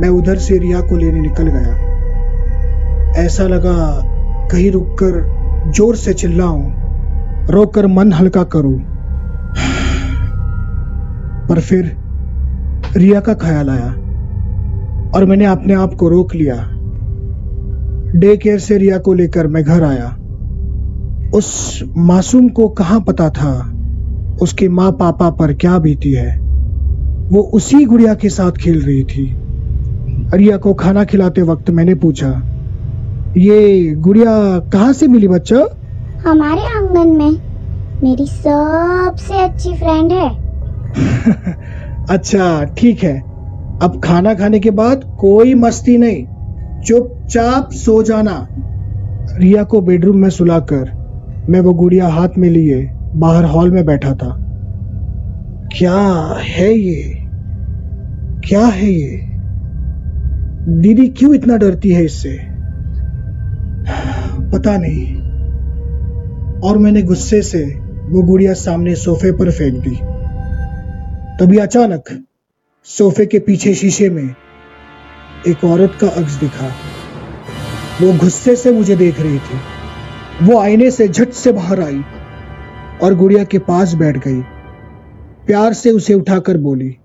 [0.00, 1.74] मैं उधर से रिया को लेने निकल गया।
[3.16, 3.76] ऐसा लगा
[4.52, 5.20] कहीं रुककर
[5.72, 6.62] ज़ोर से चिल्लाऊं,
[7.46, 8.78] रोकर मन हल्का करूँ।
[11.50, 11.96] पर फिर
[12.96, 13.90] रिया का ख्याल आया
[15.14, 16.56] और मैंने अपने आप को रोक लिया।
[18.16, 20.16] डे केयर से रिया को लेकर मैं घर आया।
[21.34, 23.52] उस मासूम को कहाँ पता था
[24.42, 26.38] उसके माँ पापा पर क्या बीती है?
[27.30, 29.24] वो उसी गुड़िया के साथ खेल रही थी।
[30.34, 32.30] रिया को खाना खिलाते वक्त मैंने पूछा,
[33.36, 35.66] ये गुड़िया कहाँ से मिली बच्चा?
[36.26, 37.30] हमारे आँगन में।
[38.02, 40.49] मेरी सबसे अच्छी फ्रेंड है।
[42.10, 43.20] अच्छा ठीक है।
[43.82, 46.26] अब खाना खाने के बाद कोई मस्ती नहीं।
[46.80, 48.48] चुपचाप सो जाना।
[49.38, 51.00] रिया को बेडरूम में सुलाकर
[51.50, 54.36] मैं वो गुड़िया हाथ में लिए, बाहर हॉल में बैठा था।
[55.78, 57.14] क्या है ये?
[58.48, 59.20] क्या है ये?
[60.68, 62.38] दीदी क्यों इतना डरती है इससे?
[64.52, 65.16] पता नहीं।
[66.60, 67.64] और मैंने गुस्से से
[68.08, 70.19] वो गुड़िया सामने सोफे पर फेंक दी।
[71.40, 72.08] तभी अचानक
[72.86, 74.34] सोफे के पीछे शीशे में
[75.48, 76.68] एक औरत का अक्स दिखा।
[78.02, 79.60] वो गुस्से से मुझे देख रही थी।
[80.42, 82.02] वो आईने से झट से बाहर आई
[83.02, 84.40] और गुड़िया के पास बैठ गई।
[85.46, 86.96] प्यार से उसे उठाकर बोली,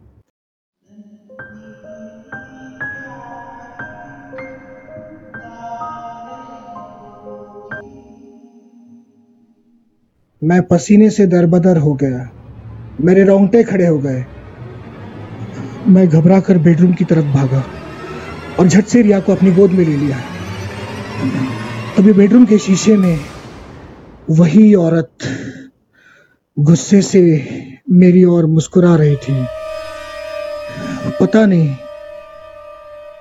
[10.42, 12.30] मैं पसीने से दरबदर हो गया।
[13.02, 14.26] मेरे रोंगटे खड़े हो गए।
[15.88, 17.64] मैं घबरा कर बेडरूम की तरफ़ भागा
[18.60, 20.18] और झट से रिया को अपनी गोद में ले लिया।
[21.98, 23.20] तभी बेडरूम के शीशे में
[24.30, 25.10] वही औरत
[26.60, 27.22] गुस्से से
[27.92, 29.46] मेरी ओर मुस्कुरा रही थी।
[31.22, 31.76] पता नहीं,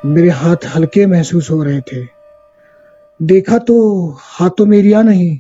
[0.07, 2.07] मेरे हाथ हल्के महसूस हो रहे थे।
[3.23, 3.77] देखा तो
[4.21, 5.39] हाथों में रिया नहीं,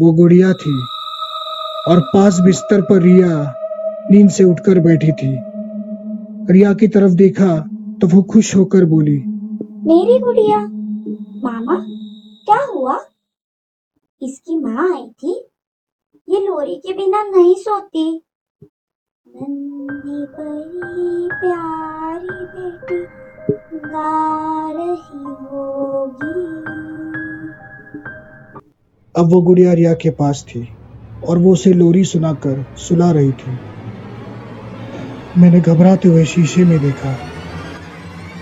[0.00, 0.82] वो गुड़िया थी।
[1.88, 3.54] और पास बिस्तर पर रिया
[4.10, 5.30] नींद से उठकर बैठी थी।
[6.52, 7.56] रिया की तरफ़ देखा
[8.00, 9.16] तो वो खुश होकर बोली
[9.86, 10.58] मेरी गुड़िया
[11.44, 11.76] मामा
[12.44, 12.98] क्या हुआ?
[14.22, 15.32] इसकी माँ आई थी।
[16.28, 18.22] ये लोरी के बिना नहीं सोती।
[19.26, 23.00] नन्ही परी प्यारी बेटी
[23.78, 26.46] गा रही होगी।
[29.14, 30.68] अब वो गुड़िया रिया के पास थी।
[31.26, 33.58] और वो उसे लोरी सुनाकर सुला रही थी।
[35.40, 37.18] मैंने घबराते हुए शीशे में देखा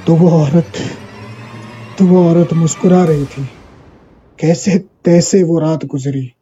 [0.07, 0.73] तो वो औरत
[1.99, 3.49] तो वो औरत मुस्कुरा रही थी।
[4.41, 6.33] कैसे तैसे वो रात गुजरी?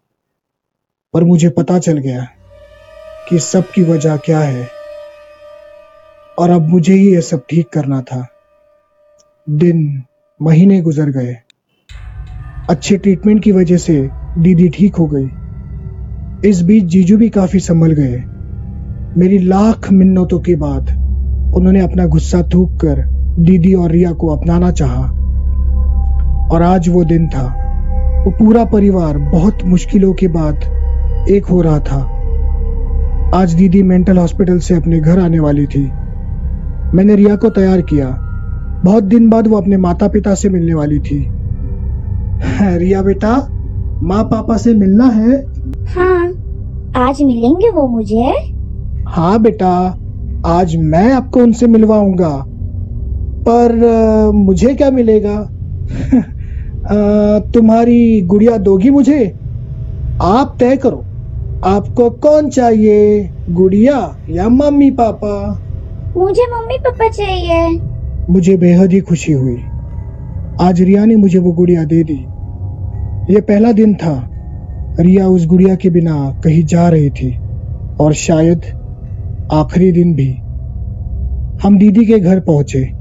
[1.14, 2.28] पर मुझे पता चल गया
[3.28, 4.68] कि सब की वजह क्या है।
[6.39, 8.26] और अब मुझे ही ये सब ठीक करना था।
[9.51, 10.03] दिन,
[10.43, 11.37] महीने गुजर गए।
[12.70, 15.43] अच्छे ट्रीटमेंट की वजह से दीदी ठीक हो गई।
[16.45, 18.24] इस बीच जीजू भी काफ़ी संभल गए।
[19.18, 20.82] मेरी लाख मिन्नतों के बाद
[21.57, 23.05] उन्होंने अपना गुस्सा थूक कर
[23.38, 25.03] दीदी और रिया को अपनाना चाहा।
[26.53, 27.45] और आज वो दिन था।
[28.24, 30.57] वो पूरा परिवार बहुत मुश्किलों के बाद
[31.30, 32.11] एक हो रहा था।
[33.34, 35.90] आज दीदी मेंटल हॉस्पिटल से अपने घर आने वाली थी।
[36.95, 38.07] मैंने रिया को तैयार किया।
[38.84, 41.28] बहुत दिन बाद वो अपने माता पिता से मिलने वाली थी।
[42.78, 43.49] रिया बेटा
[44.03, 45.53] माँ पापा से मिलना है?
[45.89, 46.26] हाँ
[46.97, 48.35] आज मिलेंगे वो मुझे।
[49.09, 49.99] हाँ बेटा
[50.47, 52.45] आज मैं आपको उनसे मिलवाऊँगा।
[53.49, 55.37] पर अ, मुझे क्या मिलेगा?
[56.87, 56.95] अ,
[57.55, 59.26] तुम्हारी गुड़िया दोगी मुझे?
[60.22, 61.05] आप तय करो
[61.64, 65.59] आपको कौन चाहिए गुड़िया या मम्मी पापा?
[66.16, 67.80] मुझे मम्मी पापा चाहिए।
[68.30, 69.62] मुझे बेहद ही खुशी हुई।
[70.61, 72.26] आज रिया ने मुझे वो गुड़िया दे दी।
[73.35, 74.30] ये पहला दिन था।
[75.01, 77.38] रिया उस गुड़िया के बिना कहीं जा रही थी।
[78.01, 78.61] और शायद
[79.53, 80.34] आखिरी दिन भी
[81.62, 82.92] हम दीदी के घर पहुँचे।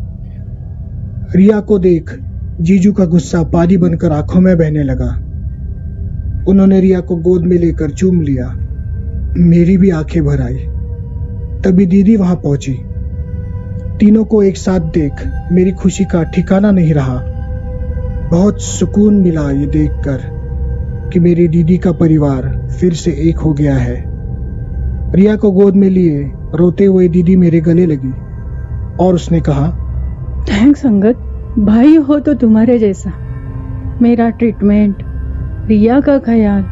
[1.36, 2.20] रिया को देख
[2.62, 5.10] जीजू का गुस्सा पानी बनकर आँखों में बहने लगा।
[6.48, 8.48] उन्होंने रिया को गोद में लेकर चूम लिया।
[9.38, 10.58] मेरी भी आँखें भर आई।
[11.62, 12.74] तभी दीदी वहाँ पहुँची।
[14.00, 15.14] तीनों को एक साथ देख
[15.52, 17.24] मेरी खुशी का ठिकाना नहीं रहा।
[18.32, 20.43] बहुत सुकून मिला ये देखकर।
[21.14, 24.04] कि मेरी दीदी का परिवार फिर से एक हो गया है।
[25.16, 28.12] रिया को गोद में लिए रोते हुए दीदी मेरे गले लगी
[29.00, 29.68] और उसने कहा
[30.44, 31.16] थैंक्स अंगद
[31.60, 33.12] भाई हो तो तुम्हारे जैसा।
[34.02, 34.96] मेरा ट्रीटमेंट
[35.68, 36.66] रिया का ख्याल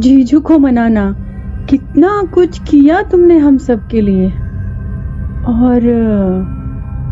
[0.00, 1.16] जीजू को मनाना
[1.70, 4.28] कितना कुछ किया तुमने हम सब के लिए।
[5.46, 5.80] और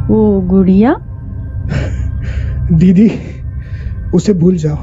[0.09, 0.95] वो गुड़िया?
[2.73, 3.11] दीदी
[4.15, 4.77] उसे भूल जाओ।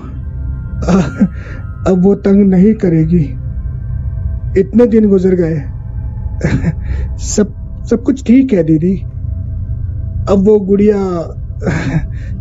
[1.88, 3.24] अब वो तंग नहीं करेगी।
[4.60, 5.58] इतने दिन गुजर गए।
[7.18, 7.54] सब
[7.90, 8.96] सब कुछ ठीक है, दीदी।
[10.30, 10.98] अब वो गुड़िया,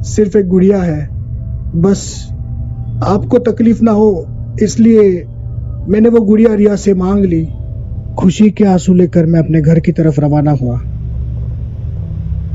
[0.03, 1.09] सिर्फ़ एक गुड़िया है।
[1.77, 2.29] बस
[3.05, 4.27] आपको तकलीफ़ ना हो,
[4.63, 5.27] इसलिए
[5.89, 7.49] मैंने वो गुड़िया रिया से मांग ली।
[8.19, 10.77] खुशी के आँसू लेकर मैं अपने घर की तरफ़ रवाना हुआ।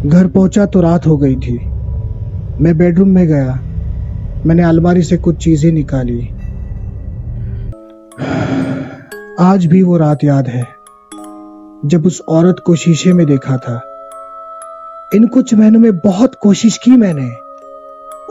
[0.05, 1.57] घर पहुँचा तो रात हो गई थी।
[2.63, 3.59] मैं बेडरूम में गया।
[4.45, 6.29] मैंने अलमारी से कुछ चीज़ें निकाली।
[9.41, 10.63] आज भी वो रात याद है,
[11.85, 13.81] जब उस औरत को शीशे में देखा था।
[15.15, 17.29] इन कुछ महीनों में बहुत कोशिश की मैंने,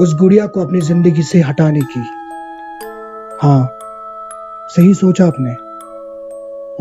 [0.01, 2.01] उस गुड़िया को अपनी ज़िंदगी से हटाने की।
[3.43, 3.71] हाँ
[4.69, 5.55] सही सोचा आपने।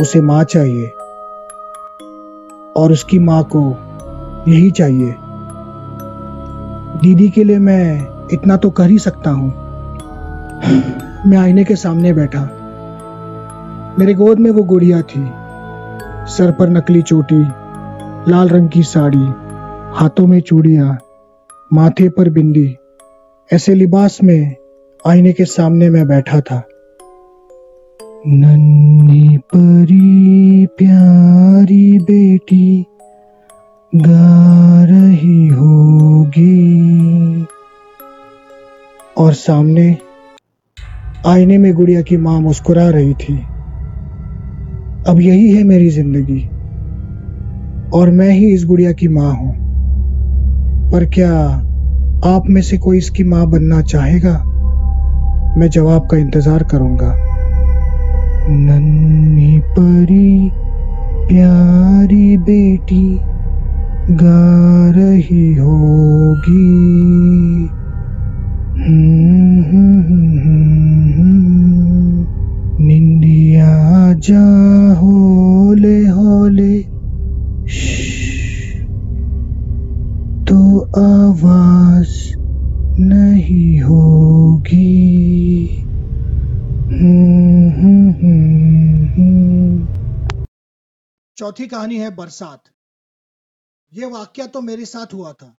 [0.04, 0.88] उसे माँ चाहिए,
[2.76, 3.66] और उसकी माँ को
[4.52, 5.16] यही चाहिए।
[7.02, 9.50] दीदी के लिए मैं इतना तो कर ही सकता हूँ।
[11.26, 12.59] मैं आईने के सामने बैठा।
[14.00, 15.30] मेरे गोद में वो गुड़िया थी।
[16.32, 17.40] सर पर नकली चोटी,
[18.32, 19.26] लाल रंग की साड़ी,
[20.00, 21.00] हाथों में चूड़ियाँ,
[21.74, 22.76] माथे पर बिंदी।
[23.54, 24.56] ऐसे लिबास में
[25.08, 26.64] आईने के सामने मैं बैठा था।
[28.28, 32.86] नन्ही परी, प्यारी बेटी,
[33.96, 36.70] गा रही होगी।
[39.18, 39.98] और सामने
[41.26, 43.46] आईने में गुड़िया की माँ मुस्कुरा रही थी।
[45.08, 46.50] अब यही है मेरी ज़िंदगी।
[47.94, 49.54] और मैं ही इस गुड़िया की माँ हूँ।
[50.92, 51.34] पर क्या
[52.26, 54.44] आप में से कोई इसकी माँ बनना चाहेगा?
[55.58, 57.16] मैं जवाब का इंतज़ार करूँगा।
[58.50, 60.52] नन्ही परी
[61.28, 63.20] प्यारी बेटी
[64.12, 66.90] गा रही होगी।
[68.78, 71.89] हम्म, हम्म, हम्म, हम्म।
[72.82, 74.46] निंदिया जा
[74.94, 76.84] होले होले।
[80.46, 82.36] तो आवाज़
[83.00, 84.90] नहीं होगी।
[91.38, 92.64] चौथी कहानी है बरसात।
[93.94, 95.56] ये वाक्य तो मेरे साथ हुआ था।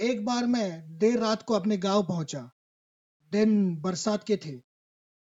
[0.00, 2.50] एक बार मैं देर रात को अपने गाँव पहुँचा।
[3.32, 4.71] दिन बरसात के थे।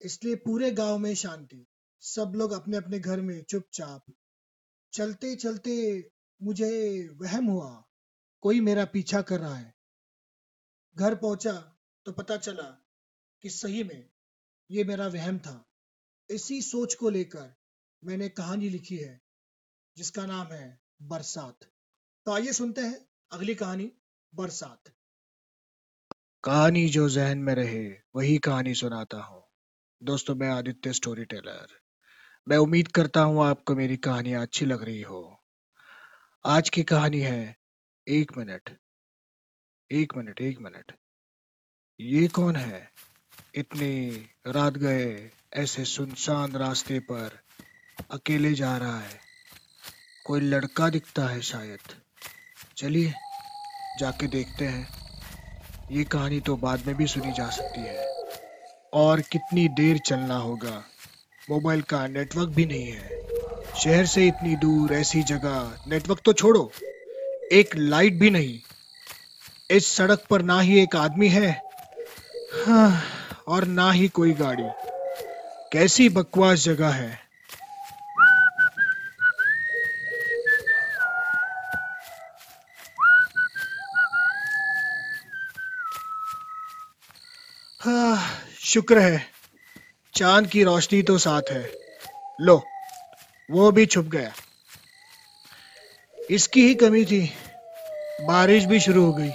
[0.03, 1.67] इसलिए पूरे गाँव में शांति।
[2.03, 4.13] सब लोग अपने अपने घर में चुपचाप।
[4.93, 5.75] चलते चलते
[6.41, 7.85] मुझे वहम हुआ,
[8.43, 9.75] कोई मेरा पीछा कर रहा है।
[10.97, 11.53] घर पहुँचा
[12.07, 12.69] तो पता चला
[13.43, 14.11] कि सही में
[14.71, 15.63] ये मेरा वहम था।
[16.31, 17.55] इसी सोच को लेकर
[18.05, 19.21] मैंने कहानी लिखी है,
[19.97, 21.65] जिसका नाम है बरसात।
[22.27, 23.93] तो आइए सुनते हैं अगली कहानी,
[24.35, 24.93] बरसात।
[26.45, 29.36] कहानी जो जहन में रहे, वही कहानी सुनाता हूँ।
[30.03, 31.67] दोस्तों, मैं आदित्य स्टोरी टेलर
[32.49, 35.45] मैं उम्मीद करता हूँ, आपको मेरी कहानी अच्छी लग रही हो।
[36.47, 37.57] आज की कहानी है,
[38.09, 38.79] एक मिनट।
[39.93, 40.93] एक मिनट एक मिनट।
[42.01, 42.93] ये कौन है?
[43.55, 44.11] इतनी
[44.47, 47.41] रात गए, ऐसे सुनसान रास्ते पर
[48.11, 49.21] अकेले जा रहा है।
[50.27, 51.81] कोई लड़का दिखता है शायद।
[52.77, 53.15] चलिए,
[53.99, 54.89] जाके देखते हैं।
[55.91, 58.16] ये कहानी तो बाद में भी सुनी जा सकती है।
[58.97, 60.85] और कितनी देर चलना होगा?
[61.51, 63.09] मोबाइल का नेटवर्क भी नहीं है।
[63.77, 66.71] शहर से इतनी दूर ऐसी जगह नेटवर्क तो छोड़ो।
[67.53, 68.59] एक लाइट भी नहीं।
[69.71, 71.51] इस सड़क पर ना ही एक आदमी है।
[72.67, 73.03] हाँ,
[73.49, 74.69] और ना ही कोई गाड़ी।
[75.73, 77.27] कैसी बकवास जगह है
[87.81, 88.29] हाँ,
[88.67, 89.27] शुक्र है।
[90.15, 91.73] चाँद की रोशनी तो साथ है।
[92.41, 92.65] लो,
[93.51, 94.33] वो भी छुप गया।
[96.31, 97.33] इसकी ही कमी थी।
[98.21, 99.31] बारिश भी शुरू हो गई।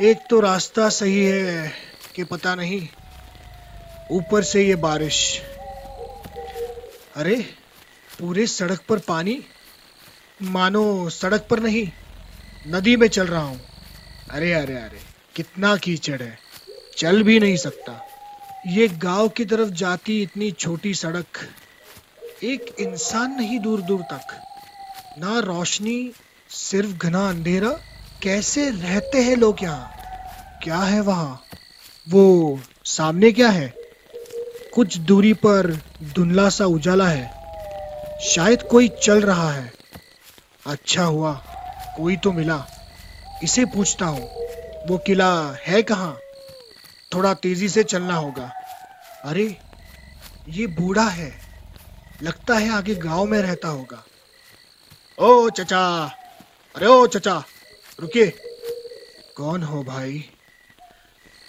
[0.00, 1.72] एक तो रास्ता सही है
[2.14, 2.88] कि पता नहीं।
[4.10, 5.42] ऊपर से ये बारिश।
[7.16, 7.54] अरे,
[8.18, 9.44] पूरे सड़क पर पानी?
[10.42, 11.90] मानो सड़क पर नहीं,
[12.66, 13.60] नदी में चल रहा हूँ।
[14.30, 15.00] अरे अरे अरे,
[15.34, 16.39] कितना कीचड़ है।
[17.00, 18.06] चल भी नहीं सकता।
[18.66, 21.26] ये गाँव की तरफ़ जाती इतनी छोटी सड़क,
[22.42, 24.42] एक इंसान नहीं दूर दूर तक।
[25.18, 26.12] ना रोशनी,
[26.50, 27.70] सिर्फ़ घना अंधेरा।
[28.22, 29.92] कैसे रहते हैं लोग यहाँ?
[30.62, 31.42] क्या है वहाँ?
[32.08, 33.74] वो सामने क्या है?
[34.74, 37.32] कुछ दूरी पर धुंधला सा उजाला है।
[38.22, 39.72] शायद कोई चल रहा है।
[40.66, 41.32] अच्छा हुआ,
[41.96, 42.66] कोई तो मिला।
[43.42, 44.30] इसे पूछता हूँ,
[44.88, 46.18] वो किला है कहाँ?
[47.14, 48.52] थोड़ा तेज़ी से चलना होगा।
[49.24, 49.56] अरे,
[50.48, 51.40] ये बूढ़ा है।
[52.22, 54.04] लगता है आगे गाँव में रहता होगा।
[55.18, 56.10] ओ चचा,
[56.76, 57.44] अरे ओ चचा,
[58.00, 58.30] रुकिए।
[59.36, 60.30] कौन हो भाई?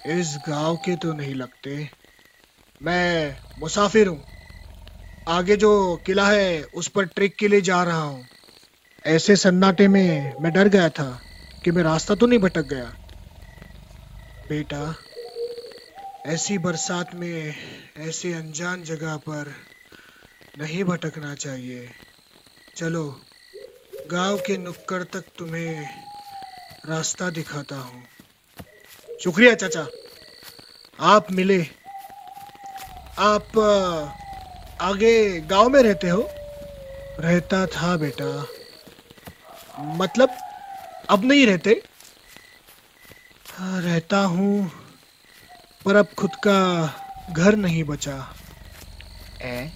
[0.06, 1.90] इस गाँव के तो नहीं लगते।
[2.84, 4.26] मैं मुसाफिर हूँ।
[5.30, 8.26] आगे जो किला है, उस पर ट्रिक के लिए जा रहा हूँ।
[9.06, 11.22] ऐसे सन्नाटे में मैं डर गया था
[11.64, 12.94] कि मैं रास्ता तो नहीं भटक गया।
[14.50, 14.96] बेटा
[16.28, 17.56] ऐसी बरसात में
[17.98, 19.56] ऐसे अनजान जगह पर
[20.58, 21.90] नहीं भटकना चाहिए।
[22.76, 23.22] चलो
[24.12, 25.90] गाँव के नुक्कड़ तक तुम्हें
[26.86, 28.04] रास्ता दिखाता हूँ।
[29.24, 29.88] शुक्रिया चाचा।
[31.00, 31.68] आप मिले।
[33.20, 33.60] आप
[34.82, 36.30] आगे गाँव में रहते हो?
[37.20, 38.48] रहता था बेटा।
[39.80, 40.30] मतलब
[41.10, 41.84] अब नहीं रहते?
[43.52, 44.81] हाँ, रहता हूँ।
[45.86, 46.60] पर अब खुद का
[47.32, 48.36] घर नहीं बचा।
[49.42, 49.72] ए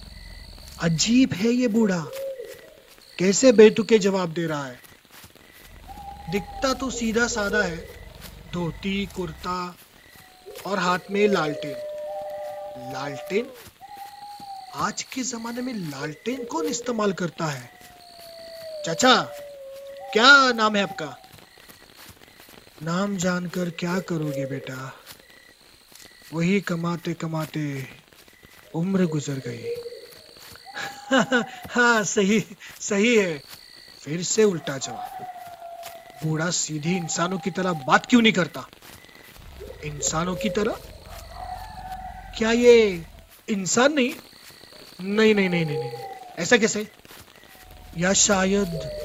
[0.82, 2.04] अजीब है ये बूढ़ा।
[3.18, 4.80] कैसे बेतुके जवाब दे रहा है?
[6.30, 7.76] दिखता तो सीधा साधा है।
[8.52, 9.76] धोती कुर्ता
[10.66, 11.76] और हाथ में लालटेन।
[12.92, 13.46] लालटेन?
[14.74, 17.70] आज के जमाने में लालटेन कौन इस्तेमाल करता है?
[18.86, 19.22] चाचा
[20.12, 21.16] क्या नाम है आपका?
[22.82, 24.92] नाम जानकर क्या करोगे बेटा?
[26.34, 27.88] वही कमाते कमाते
[28.74, 29.74] उम्र गुजर गई।
[31.70, 32.44] हाँ सही
[32.80, 33.42] सही है।
[34.00, 35.26] फिर से उल्टा जवाब।
[36.24, 38.68] बूढ़ा सीधी इंसानों की तरह बात क्यों नहीं करता?
[39.84, 40.72] इंसानों की तरह?
[42.38, 43.06] क्या ये
[43.48, 44.14] इंसान नहीं?
[45.00, 45.90] नहीं नहीं नहीं नहीं, नहीं।
[46.38, 46.88] ऐसा कैसे?
[47.98, 49.00] या शायद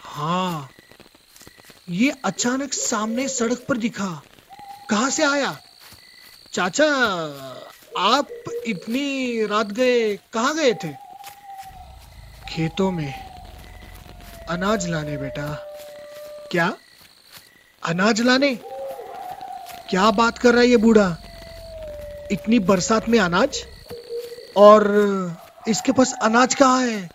[0.00, 0.70] हाँ
[1.90, 4.22] ये अचानक सामने सड़क पर दिखा।
[4.90, 5.60] कहाँ से आया?
[6.56, 6.86] चाचा,
[7.98, 8.28] आप
[8.66, 10.88] इतनी रात गए, कहाँ गए थे?
[12.48, 13.14] खेतों में।
[14.48, 15.66] अनाज लाने बेटा।
[16.50, 16.76] क्या?
[17.86, 18.54] अनाज लाने?
[19.90, 21.16] क्या बात कर रहा है ये बूढ़ा?
[22.32, 23.64] इतनी बरसात में अनाज?
[24.56, 24.84] और
[25.68, 27.10] इसके पास अनाज कहाँ है?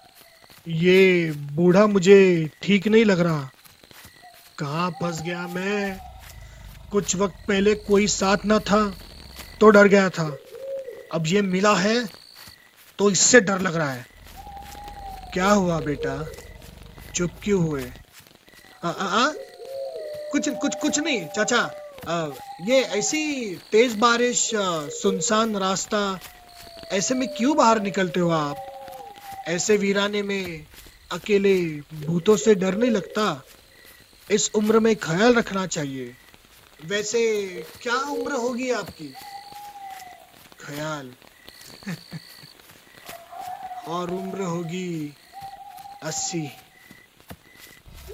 [0.67, 3.49] ये बूढ़ा मुझे ठीक नहीं लग रहा।
[4.57, 5.99] कहाँ फंस गया मैं?
[6.91, 8.93] कुछ वक्त पहले कोई साथ ना था।
[9.61, 10.25] तो डर गया था।
[11.13, 12.09] अब ये मिला है
[12.99, 14.05] तो इससे डर लग रहा है।
[15.33, 16.15] क्या हुआ बेटा?
[17.15, 17.83] चुप क्यों हुए?
[18.83, 19.31] आ, आ, आ?
[20.31, 21.59] कुछ कुछ कुछ नहीं चाचा।
[22.07, 22.27] आ,
[22.65, 24.49] ये ऐसी तेज बारिश
[25.01, 26.19] सुनसान रास्ता
[26.91, 28.67] ऐसे में क्यों बाहर निकलते हो आप?
[29.47, 30.65] ऐसे वीराने में
[31.11, 31.55] अकेले
[32.05, 33.43] भूतों से डर नहीं लगता?
[34.31, 36.15] इस उम्र में ख्याल रखना चाहिए।
[36.85, 37.21] वैसे
[37.81, 39.13] क्या उम्र होगी आपकी?
[40.65, 41.13] ख्याल।
[43.87, 45.13] और उम्र होगी
[46.03, 46.51] अस्सी।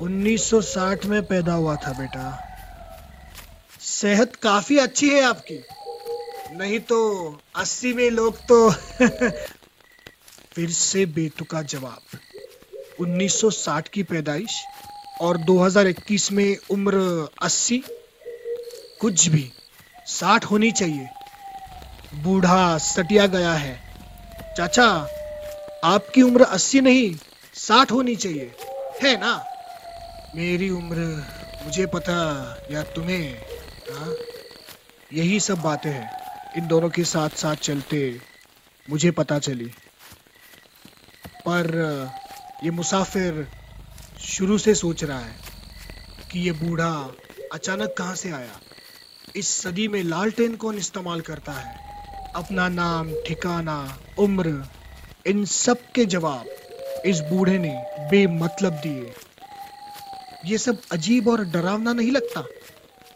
[0.01, 2.43] 1960 में पैदा हुआ था बेटा।
[3.81, 5.63] सेहत काफ़ी अच्छी है आपकी।
[6.51, 6.97] नहीं तो
[7.55, 8.71] 80 में लोग तो
[10.53, 12.19] फिर से बेतुका जवाब।
[13.01, 14.63] 1960 की पैदाइश
[15.21, 17.81] और 2021 में उम्र 80
[18.99, 19.51] कुछ भी
[20.07, 21.09] 60 होनी चाहिए।
[22.15, 23.81] बूढ़ा सटिया गया है।
[24.57, 24.87] चाचा,
[25.83, 27.15] आपकी उम्र 80 नहीं
[27.53, 28.55] 60 होनी चाहिए।
[29.03, 29.45] है ना?
[30.35, 31.23] मेरी उम्र,
[31.65, 32.17] मुझे पता,
[32.71, 33.41] या तुम्हें
[33.91, 34.13] हाँ?
[35.13, 36.17] यही सब बातें हैं।
[36.57, 38.21] इन दोनों के साथ साथ चलते
[38.89, 39.65] मुझे पता चली।
[41.29, 41.75] पर,
[42.63, 43.47] ये मुसाफिर
[44.19, 45.35] शुरू से सोच रहा है
[46.31, 47.11] कि ये बूढ़ा
[47.53, 48.59] अचानक कहाँ से आया?
[49.35, 51.96] इस सदी में लालटेन कौन इस्तेमाल करता है?
[52.35, 54.63] अपना नाम, ठिकाना, उम्र,
[55.27, 56.45] इन सब के जवाब
[57.05, 57.73] इस बूढ़े ने
[58.11, 59.13] बेमतलब दिए।
[60.45, 62.43] ये सब अजीब और डरावना नहीं लगता?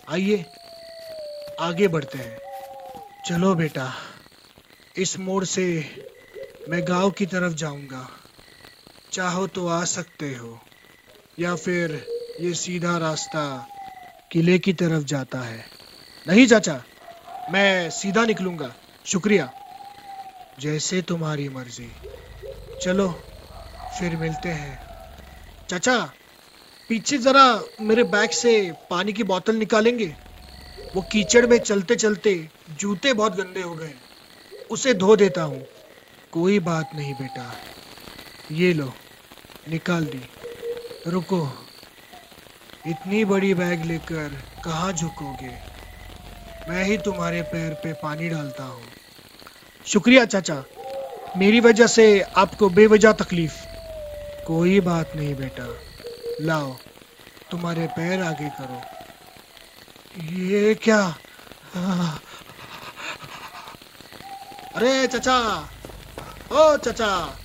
[0.10, 0.46] आइए,
[1.60, 2.38] आगे बढ़ते हैं।
[3.26, 3.94] चलो बेटा,
[4.98, 5.66] इस मोड़ से
[6.70, 8.08] मैं गाँव की तरफ़ जाऊँगा।
[9.12, 10.60] चाहो तो आ सकते हो,
[11.40, 12.06] या फिर
[12.42, 13.68] ये सीधा रास्ता
[14.32, 15.66] किले की तरफ़ जाता है।
[16.28, 16.82] नहीं चाचा,
[17.52, 18.74] मैं सीधा निकलूँगा।
[19.06, 19.52] शुक्रिया।
[20.60, 21.92] जैसे तुम्हारी मर्ज़ी।
[22.82, 23.24] चलो,
[24.00, 24.80] फिर मिलते हैं।
[25.70, 26.12] चाचा,
[26.90, 30.16] पीछे जरा मेरे बैग से पानी की बोतल निकालेंगे?
[30.96, 33.94] वो कीचड़ में चलते चलते जूते बहुत गंदे हो गए।
[34.72, 35.66] उसे धो देता हूँ।
[36.32, 37.56] कोई बात नहीं बेटा।
[38.52, 38.94] ये लो,
[39.70, 40.22] निकाल दी।
[41.08, 41.68] रुको।
[42.88, 45.71] इतनी बड़ी बैग लेकर कहाँ झुकोगे?
[46.72, 48.84] मैं ही तुम्हारे पैर पे पानी डालता हूँ।
[49.86, 50.64] शुक्रिया, चाचा।
[51.38, 53.54] मेरी वजह से आपको बेवजह तकलीफ़।
[54.48, 55.76] कोई बात नहीं, बेटा।
[56.42, 56.78] लाओ,
[57.52, 58.82] तुम्हारे पैर आगे करो।
[60.24, 61.16] ये क्या।
[64.76, 65.70] अरे, चचा।
[66.52, 67.40] ओ, चचा।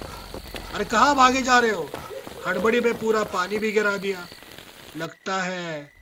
[0.74, 1.90] अरे, कहाँ भागे जा रहे हो?
[2.46, 4.26] हड़बड़ी में पूरा पानी भी गिरा दिया।
[4.96, 5.92] लगता है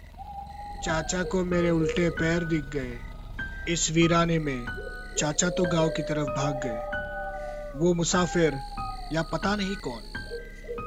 [0.84, 3.03] चाचा को मेरे उल्टे पैर दिख गए।
[3.68, 4.66] इस वीराने में
[5.18, 8.54] चाचा तो गाँव की तरफ़ भाग गए। वो मुसाफिर,
[9.12, 10.02] या पता नहीं कौन,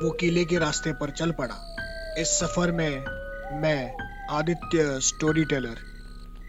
[0.03, 1.55] वो किले के रास्ते पर चल पड़ा।
[2.19, 3.05] इस सफ़र में
[3.61, 3.93] मैं
[4.31, 5.77] आदित्य स्टोरी टेलर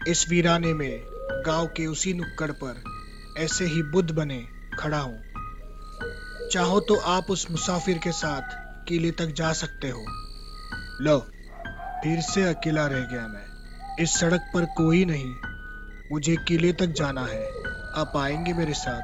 [0.07, 1.03] इस वीराने में
[1.45, 2.83] गाँव के उसी नुक्कड़ पर
[3.37, 4.47] ऐसे ही बुद्ध बने
[4.79, 5.19] खड़ा हूँ।
[6.51, 8.41] चाहो तो आप उस मुसाफिर के साथ
[8.87, 10.05] किले तक जा सकते हो।
[11.01, 11.19] लो,
[12.03, 13.45] फिर से अकेला रह गया मैं।
[13.99, 15.33] इस सड़क पर कोई नहीं
[16.11, 17.45] मुझे किले तक जाना है।
[17.95, 19.01] आप आएँगे मेरे साथ।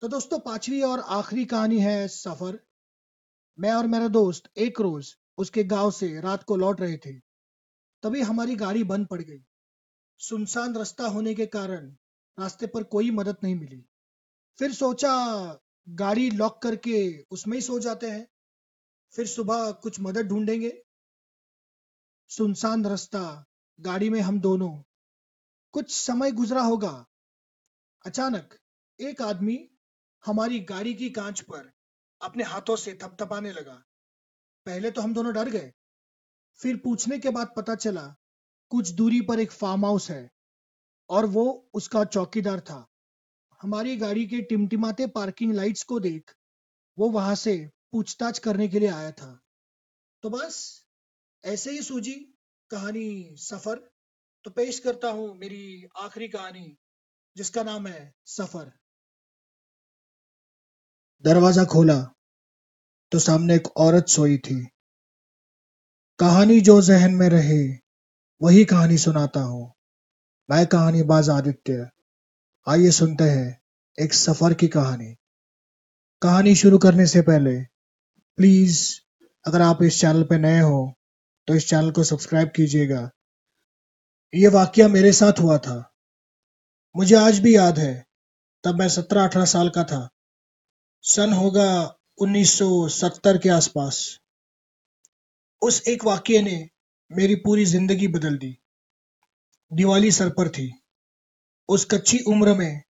[0.00, 2.58] तो दोस्तों, पांचवी और आखिरी कहानी है सफ़र।
[3.58, 7.12] मैं और मेरा दोस्त एक रोज उसके गाँव से रात को लौट रहे थे।
[8.02, 9.44] तभी हमारी गाड़ी बंद पड़ गई।
[10.18, 11.96] सुनसान रास्ता होने के कारण
[12.38, 13.86] रास्ते पर कोई मदद नहीं मिली।
[14.58, 15.14] फिर सोचा,
[15.88, 18.28] गाड़ी लॉक करके उसमें ही सो जाते हैं।
[19.12, 20.84] फिर सुबह कुछ मदद ढूंढेंगे।
[22.28, 23.44] सुनसान रास्ता,
[23.80, 24.82] गाड़ी में हम दोनों।
[25.72, 27.06] कुछ समय गुजरा होगा।
[28.06, 28.58] अचानक,
[29.00, 29.70] एक आदमी
[30.26, 31.72] हमारी गाड़ी की कांच पर
[32.22, 33.84] अपने हाथों से थपथपाने लगा।
[34.66, 35.72] पहले तो हम दोनों डर गए।
[36.54, 38.16] फिर पूछने के बाद पता चला,
[38.68, 40.30] कुछ दूरी पर एक फार्म हाउस है।
[41.10, 42.86] और वो उसका चौकीदार था।
[43.60, 46.34] हमारी गाड़ी के टिमटिमाते पार्किंग लाइट्स को देख
[46.98, 49.40] वो वहाँ से पूछताछ करने के लिए आया था।
[50.22, 50.86] तो बस,
[51.44, 52.14] ऐसे ही सूझी
[52.70, 53.90] कहानी सफ़र।
[54.44, 56.76] तो पेश करता हूँ मेरी आखिरी कहानी,
[57.36, 58.72] जिसका नाम है सफ़र।
[61.24, 62.14] दरवाज़ा खोला
[63.12, 64.68] तो सामने एक औरत सोई थी।
[66.18, 67.68] कहानी जो जहन में रहे,
[68.42, 69.73] वही कहानी सुनाता हूँ।
[70.48, 71.90] मैं कहानी बाज आदित्य।
[72.66, 73.60] आइए सुनते हैं
[73.98, 75.14] एक सफ़र की कहानी।
[76.22, 77.54] कहानी शुरू करने से पहले
[78.38, 79.00] प्लीज़
[79.44, 80.94] अगर आप इस चैनल पर नए हो
[81.48, 83.10] तो इस चैनल को सब्सक्राइब कीजिएगा।
[84.34, 85.92] ये वाक्य मेरे साथ हुआ था।
[86.96, 88.06] मुझे आज भी याद है,
[88.64, 90.08] तब मैं सत्रह अठारह साल का था।
[91.02, 94.18] सन होगा 1970 के आसपास।
[95.62, 96.68] उस एक वाक्य ने
[97.12, 98.58] मेरी पूरी ज़िंदगी बदल दी।
[99.74, 100.80] दिवाली सर पर थी।
[101.68, 102.82] उस कच्ची उम्र में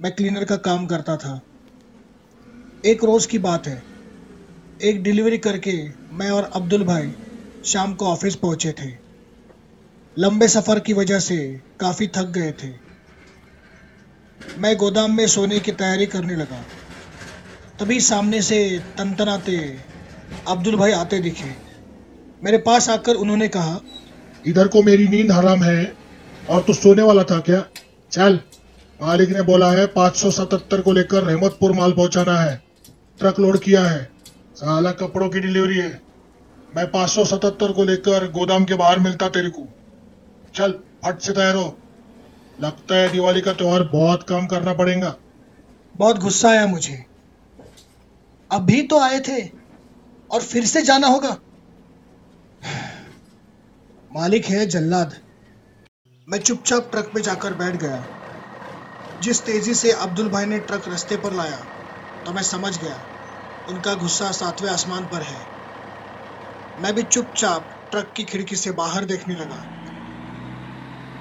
[0.00, 1.40] मैं क्लीनर का काम करता था।
[2.86, 3.82] एक रोज की बात है।
[4.82, 7.12] एक डिलीवरी करके मैं और अब्दुल भाई
[7.64, 8.90] शाम को ऑफ़िस पहुँचे थे।
[10.18, 12.72] लंबे सफ़र की वजह से काफ़ी थक गए थे।
[14.58, 16.64] मैं गोदाम में सोने की तैयारी करने लगा।
[17.80, 19.78] तभी सामने से तनतनाते
[20.48, 21.54] अब्दुल भाई आते दिखे।
[22.44, 23.80] मेरे पास आकर उन्होंने कहा,
[24.46, 26.01] इधर को मेरी नींद हराम है।
[26.50, 27.66] और तू सोने वाला था क्या?
[28.10, 28.40] चल,
[29.02, 32.62] मालिक ने बोला है 577 को लेकर रहमतपुर माल पहुंचाना है।
[33.18, 34.10] ट्रक लोड किया है।
[34.56, 36.02] साला कपड़ों की डिलीवरी है।
[36.76, 39.68] मैं 577 को लेकर गोदाम के बाहर मिलता तेरे को।
[40.54, 41.78] चल फट से तैयार हो।
[42.60, 45.16] लगता है दिवाली का त्योहार बहुत कम करना पड़ेगा।
[45.96, 47.04] बहुत गुस्सा आया मुझे।
[48.52, 49.50] अभी तो आए थे,
[50.30, 51.36] और फिर से जाना होगा।
[54.14, 55.18] मालिक है जल्लाद।
[56.32, 58.04] मैं चुपचाप ट्रक में जाकर बैठ गया।
[59.20, 61.58] जिस तेज़ी से अब्दुल भाई ने ट्रक रास्ते पर लाया
[62.26, 63.02] तो मैं समझ गया
[63.66, 65.44] उनका गुस्सा सातवें आसमान पर है।
[66.78, 69.60] मैं भी चुपचाप ट्रक की खिड़की से बाहर देखने लगा।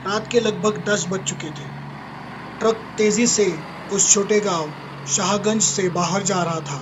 [0.06, 1.68] रात के लगभग दस बज चुके थे।
[2.62, 3.48] ट्रक तेज़ी से
[3.90, 4.74] उस छोटे गाँव
[5.06, 6.82] शाहगंज से बाहर जा रहा था।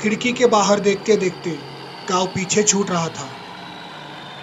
[0.00, 1.58] खिड़की के बाहर देखते देखते
[2.08, 3.45] गाँव पीछे छूट रहा था।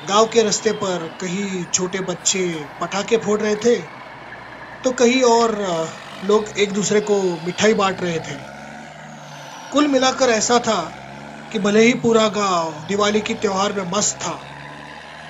[0.03, 2.41] गाँव के रास्ते पर कहीं छोटे बच्चे
[2.79, 3.75] पटाखे फोड़ रहे थे
[4.83, 5.55] तो कहीं और
[6.23, 8.35] लोग एक दूसरे को मिठाई बांट रहे थे।
[9.71, 10.79] कुल मिलाकर ऐसा था
[11.51, 14.35] कि भले ही पूरा गाँव दिवाली की त्यौहार में मस्त था,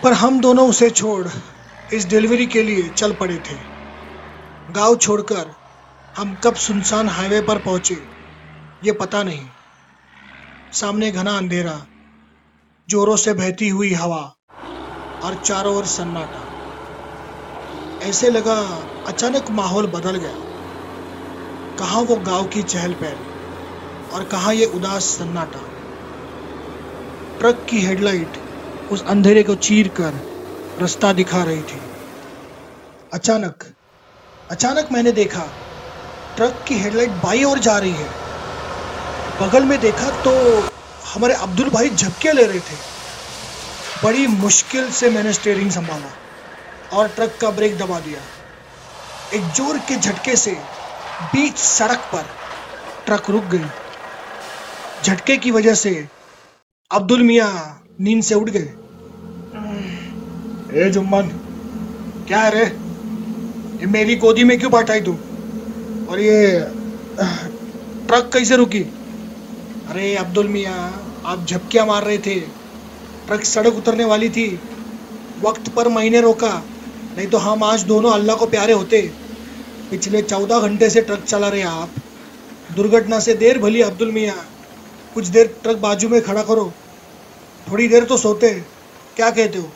[0.03, 1.27] पर हम दोनों उसे छोड़
[1.89, 3.57] इस डिलीवरी के लिए चल पड़े थे।
[4.69, 5.55] गाँव छोड़कर
[6.15, 8.03] हम कब सुनसान हाईवे पर पहुँचे,
[8.81, 9.49] ये पता नहीं।
[10.73, 11.85] सामने घना अंधेरा,
[12.89, 14.23] जोरों से बहती हुई हवा
[15.23, 16.41] और चारों ओर सन्नाटा।
[18.01, 18.55] ऐसे लगा
[19.07, 20.35] अचानक माहौल बदल गया।
[21.77, 25.59] कहाँ वो गाँव की चहल पहल और कहाँ ये उदास सन्नाटा।
[27.39, 28.37] ट्रक की हेडलाइट
[28.89, 30.13] उस अंधेरे को चीर कर
[30.81, 31.79] रास्ता दिखा रही थी।
[33.11, 33.63] अचानक
[34.49, 35.43] अचानक मैंने देखा,
[36.37, 38.09] ट्रक की हेडलाइट बाई ओर जा रही है।
[39.39, 40.33] बगल में देखा तो
[41.05, 42.92] हमारे अब्दुल भाई झपके ले रहे थे।
[44.03, 48.21] बड़ी मुश्किल से मैंने स्टेयरिंग संभाला और ट्रक का ब्रेक दबा दिया।
[49.33, 50.51] एक ज़ोर के झटके से
[51.33, 52.25] बीच सड़क पर
[53.05, 53.65] ट्रक रुक गई।
[55.03, 55.93] झटके की वजह से
[56.91, 57.51] अब्दुल मियाँ
[58.01, 58.73] नींद से उठ गए।
[60.77, 61.29] ए जुम्मन,
[62.27, 62.65] क्या है रे?
[63.79, 65.13] ये मेरी गोदी में क्यों बैठाई तू?
[66.09, 66.59] और ये
[68.07, 68.81] ट्रक कैसे रुकी?
[69.89, 70.77] अरे अब्दुल मियाँ,
[71.25, 72.35] आप झपकियाँ मार रहे थे।
[73.27, 74.47] ट्रक सड़क उतरने वाली थी।
[75.41, 76.51] वक्त पर महीने रोका,
[77.17, 79.01] नहीं तो हम आज दोनों अल्लाह को प्यारे होते।
[79.91, 81.89] पिछले चौदह घंटे से ट्रक चला रहे आप।
[82.75, 84.35] दुर्घटना से देर भली अब्दुल मियाँ।
[85.13, 86.71] कुछ देर ट्रक बाजू में खड़ा करो।
[87.67, 88.49] थोड़ी देर तो सोते।
[89.15, 89.69] क्या कहते हो?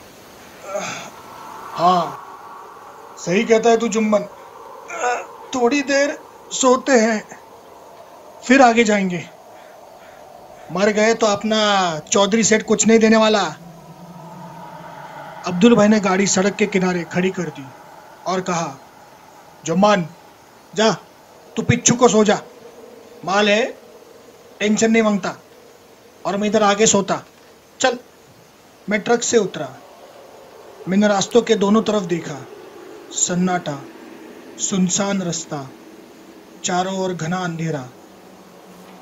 [1.74, 2.24] हाँ
[3.18, 4.24] सही कहता है तू जुम्मन।
[5.54, 6.18] थोड़ी देर
[6.52, 7.22] सोते हैं,
[8.42, 9.22] फिर आगे जाएँगे।
[10.72, 11.58] मर गए तो अपना
[12.12, 13.42] चौधरी सेठ कुछ नहीं देने वाला।
[15.46, 17.64] अब्दुल भाई ने गाड़ी सड़क के किनारे खड़ी कर दी
[18.26, 18.78] और कहा,
[19.64, 20.08] जुम्मान,
[20.74, 20.92] जा,
[21.56, 22.40] तू पिच्छू को सो जा।
[23.24, 23.64] माल है,
[24.60, 25.34] टेंशन नहीं माँगता
[26.26, 27.22] और मैं इधर आगे सोता।
[27.80, 27.98] चल,
[28.88, 29.68] मैं ट्रक से उतरा।
[30.88, 32.46] मैंने रास्तों के दोनों तरफ़ देखा,
[33.12, 33.78] सन्नाटा,
[34.58, 35.68] सुनसान रास्ता,
[36.64, 37.88] चारों ओर घना अंधेरा।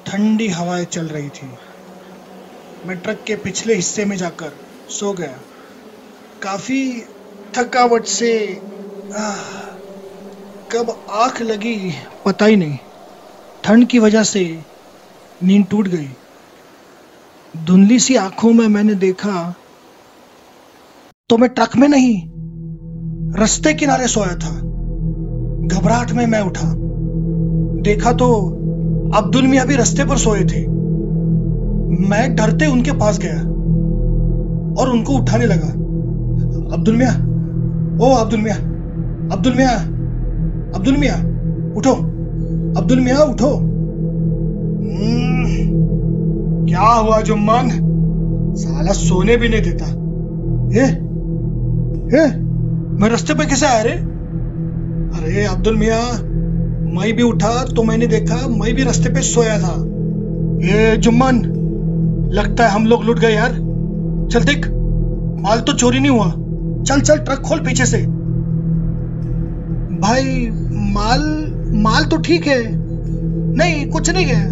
[0.07, 1.47] ठंडी हवाएँ चल रही थी।
[2.87, 4.53] मैं ट्रक के पिछले हिस्से में जाकर
[4.89, 5.39] सो गया।
[6.43, 7.03] काफ़ी
[7.55, 8.63] थकावट से
[9.17, 9.61] आह,
[10.71, 11.93] कब आँख लगी
[12.27, 12.79] पता ही नहीं।
[13.65, 14.45] ठंड की वजह से
[15.43, 16.09] नींद टूट गई।
[17.65, 19.55] धुंधली सी आँखों में मैंने देखा
[21.31, 22.17] तो मैं ट्रक में नहीं
[23.41, 24.51] रास्ते किनारे सोया था।
[25.69, 26.73] घबराहट में मैं उठा।
[27.83, 28.29] देखा तो
[29.15, 30.67] अब्दुल मियाँ भी रास्ते पर सोए थे।
[32.09, 33.39] मैं डरते उनके पास गया
[34.81, 35.69] और उनको उठाने लगा।
[36.77, 37.13] अब्दुल मियाँ
[38.03, 38.57] ओ अब्दुल मियाँ
[39.33, 39.77] अब्दुल मियाँ
[40.75, 41.19] अब्दुल मियाँ
[41.77, 41.93] उठो
[42.81, 43.51] अब्दुल मियाँ उठो।
[44.97, 45.47] हम्म,
[46.67, 47.71] क्या हुआ जुम्मान
[48.57, 49.87] साला सोने भी नहीं देता?
[50.77, 50.87] ये
[52.17, 52.27] ये
[53.01, 53.93] मैं रास्ते पे कैसे आया रे?
[55.17, 56.03] अरे अब्दुल मियाँ
[56.97, 59.75] मैं भी उठा तो मैंने देखा, मैं भी रास्ते पे सोया था।
[60.67, 61.43] ये जुम्मन,
[62.33, 63.53] लगता है हम लोग लुट गए यार।
[64.33, 64.67] चल देख,
[65.41, 66.31] माल तो चोरी नहीं हुआ।
[66.85, 67.99] चल चल, ट्रक खोल पीछे से।
[70.01, 70.49] भाई,
[70.95, 72.63] माल माल तो ठीक है।
[73.57, 74.51] नहीं, कुछ नहीं है।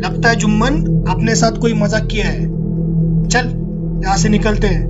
[0.00, 2.46] लगता है जुम्मन, अपने साथ कोई मज़ाक किया है।
[3.28, 3.48] चल,
[4.04, 4.86] यहाँ से निकलते हैं।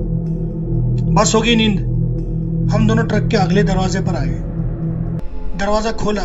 [1.14, 1.80] बस होगी नींद।
[2.72, 4.47] हम दोनों ट्रक के अगले दरवाजे पर आए।
[5.58, 6.22] दरवाज़ा खोला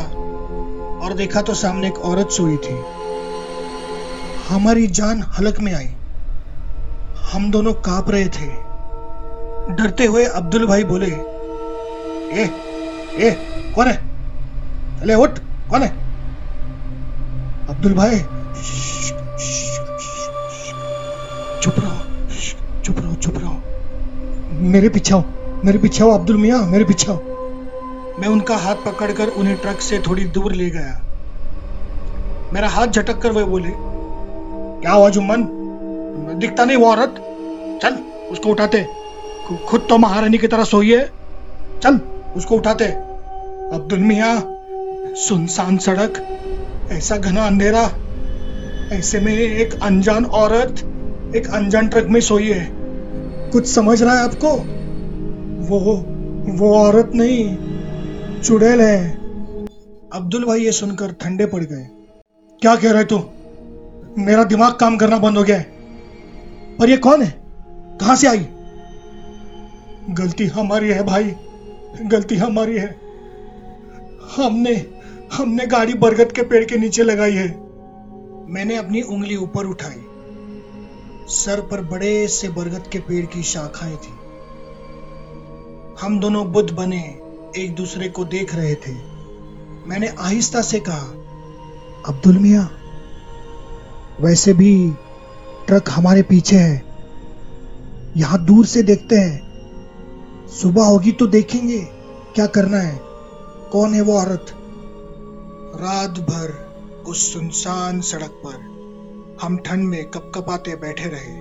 [1.05, 2.75] और देखा तो सामने एक औरत सोई थी।
[4.49, 5.87] हमारी जान हलक में आई।
[7.31, 8.47] हम दोनों काँप रहे थे।
[9.73, 11.11] डरते हुए अब्दुल भाई बोले,
[12.35, 12.45] ए
[13.17, 13.31] ए,
[13.75, 13.97] कौन है?
[14.99, 15.39] चले उठ,
[15.69, 15.89] कौन है?
[17.69, 18.19] अब्दुल भाई,
[21.61, 23.55] चुप रहो चुप रहो चुप रहो।
[24.69, 25.23] मेरे पीछे आओ,
[25.65, 27.32] मेरे पीछे आओ अब्दुल मियाँ, मेरे पीछे आओ।
[28.19, 31.01] मैं उनका हाथ पकड़कर उन्हें ट्रक से थोड़ी दूर ले गया।
[32.53, 33.69] मेरा हाथ झटक कर वे बोले,
[34.81, 35.47] क्या हुआ जुम्मन?
[36.39, 37.15] दिखता नहीं वो औरत?
[37.81, 37.95] चल,
[38.31, 38.87] उसको उठाते।
[39.67, 41.11] खुद तो महारानी की तरह सोई है।
[41.83, 41.99] चल,
[42.35, 42.85] उसको उठाते।
[43.75, 44.41] अब्दुल मिया
[45.15, 46.27] सुनसान सड़क,
[46.91, 47.89] ऐसा घना अंधेरा,
[48.95, 50.75] ऐसे में एक अनजान औरत,
[51.35, 52.69] एक अनजान ट्रक में सोई है।
[53.49, 54.51] कुछ समझ रहा है आपको?
[55.69, 55.79] वो
[56.53, 57.72] वो औरत नहीं
[58.43, 59.11] चुड़ैल है।
[60.13, 61.87] अब्दुल भाई ये सुनकर ठंडे पड़ गए।
[62.61, 63.19] क्या कह रहे तू?
[64.17, 65.63] मेरा दिमाग काम करना बंद हो गया है।
[66.77, 67.43] पर ये कौन है?
[67.99, 68.47] कहाँ से आई?
[70.09, 71.35] गलती हमारी है भाई।
[72.01, 72.99] गलती हमारी है।
[74.35, 74.85] हमने
[75.33, 77.47] हमने गाड़ी बरगद के पेड़ के नीचे लगाई है।
[78.49, 80.05] मैंने अपनी उंगली ऊपर उठाई।
[81.27, 84.13] सर पर बड़े से बरगद के पेड़ की शाखाएँ थी।
[86.01, 87.22] हम दोनों बुद्ध बने।
[87.57, 88.91] एक दूसरे को देख रहे थे।
[89.87, 91.05] मैंने आहिस्ता से कहा,
[92.07, 92.69] अब्दुल मियाँ,
[94.21, 94.93] वैसे भी
[95.67, 96.83] ट्रक हमारे पीछे है।
[98.17, 101.79] यहाँ दूर से देखते हैं। सुबह होगी तो देखेंगे
[102.35, 102.99] क्या करना है।
[103.71, 104.45] कौन है वो औरत?
[105.81, 106.51] रात भर
[107.07, 111.37] उस सुनसान सड़क पर हम ठंड में कपकपाते बैठे रहे।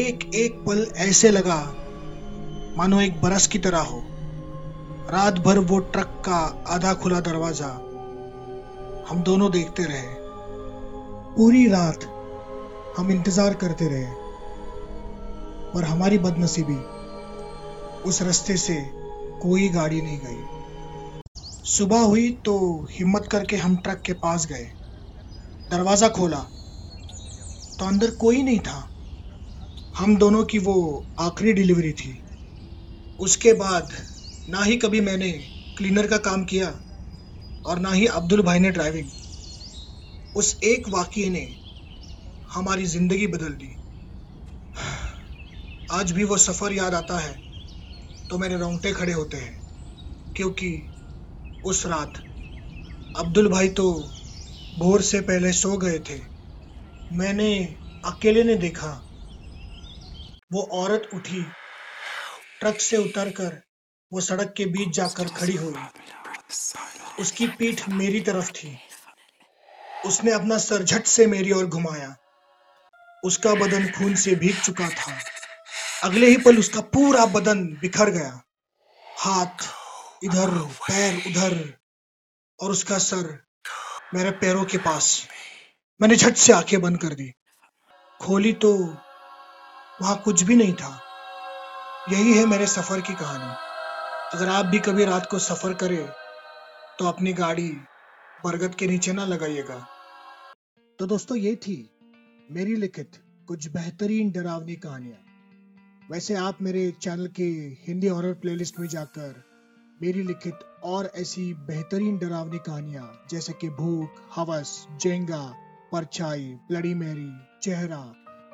[0.00, 1.74] एक एक पल ऐसे लगा,
[2.78, 4.02] मानो एक बरस की तरह हो।
[5.04, 6.36] रात भर वो ट्रक का
[6.74, 7.66] आधा खुला दरवाज़ा
[9.08, 10.06] हम दोनों देखते रहे।
[11.34, 12.04] पूरी रात
[12.96, 14.06] हम इंतज़ार करते रहे
[15.72, 16.76] पर हमारी बदनसीबी
[18.08, 18.76] उस रास्ते से
[19.42, 22.56] कोई गाड़ी नहीं गई। सुबह हुई तो
[22.90, 24.64] हिम्मत करके हम ट्रक के पास गए।
[25.70, 26.40] दरवाज़ा खोला
[27.78, 28.80] तो अंदर कोई नहीं था।
[29.96, 32.18] हम दोनों की वो आखिरी डिलीवरी थी।
[33.20, 33.92] उसके बाद
[34.48, 35.30] ना ही कभी मैंने
[35.76, 36.68] क्लीनर का काम किया
[37.64, 39.10] और ना ही अब्दुल भाई ने ड्राइविंग
[40.34, 41.46] उस एक वाक्य ने
[42.48, 43.70] हमारी ज़िंदगी बदल दी।
[45.88, 47.34] आज भी वो सफ़र याद आता है
[48.30, 49.56] तो मेरे रोंगटे खड़े होते हैं,
[50.36, 50.70] क्योंकि
[51.64, 52.22] उस रात
[53.14, 53.90] अब्दुल भाई तो
[54.76, 56.20] भोर से पहले सो गए थे।
[57.10, 57.52] मैंने
[58.04, 58.90] अकेले ने देखा,
[60.50, 61.42] वो औरत उठी,
[62.60, 63.62] ट्रक से उतरकर
[64.12, 65.74] वो सड़क के बीच जाकर खड़ी हुई।
[67.20, 68.78] उसकी पीठ मेरी तरफ़ थी।
[70.06, 72.16] उसने अपना सर झट से मेरी ओर घुमाया।
[73.24, 75.18] उसका बदन खून से भीग चुका था।
[76.02, 78.42] अगले ही पल उसका पूरा बदन बिखर गया।
[79.18, 79.64] हाथ
[80.24, 81.78] इधर, पैर उधर
[82.60, 83.44] और उसका सर
[84.14, 85.28] मेरे पैरों के पास।
[86.00, 87.34] मैंने झट से आँखें बंद कर दी।
[88.20, 88.74] खोली तो
[90.02, 91.00] वहाँ कुछ भी नहीं था।
[92.12, 93.63] यही है मेरे सफ़र की कहानी।
[94.34, 96.06] अगर आप भी कभी रात को सफ़र करें
[96.98, 97.68] तो अपनी गाड़ी
[98.44, 99.76] बरगद के नीचे ना लगाइएगा।
[100.98, 101.76] तो दोस्तों, ये थी
[102.50, 105.18] मेरी लिखित कुछ बेहतरीन डरावनी कहानियाँ।
[106.10, 107.44] वैसे आप मेरे चैनल के
[107.86, 109.42] हिंदी हॉरर प्लेलिस्ट में जाकर
[110.00, 115.42] मेरी लिखित और ऐसी बेहतरीन डरावनी कहानियाँ, जैसे कि भूख, हवस, जेंगा,
[115.92, 117.30] परछाई ब्लडी मैरी,
[117.62, 118.02] चेहरा,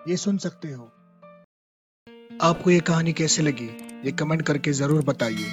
[0.08, 0.90] ये सुन सकते हो।
[2.42, 3.70] आपको ये कहानी कैसे लगी,
[4.04, 5.50] ये कमेंट करके ज़रूर बताइए।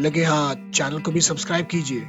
[0.00, 2.06] लगे हाँ चैनल को भी सब्सक्राइब कीजिए।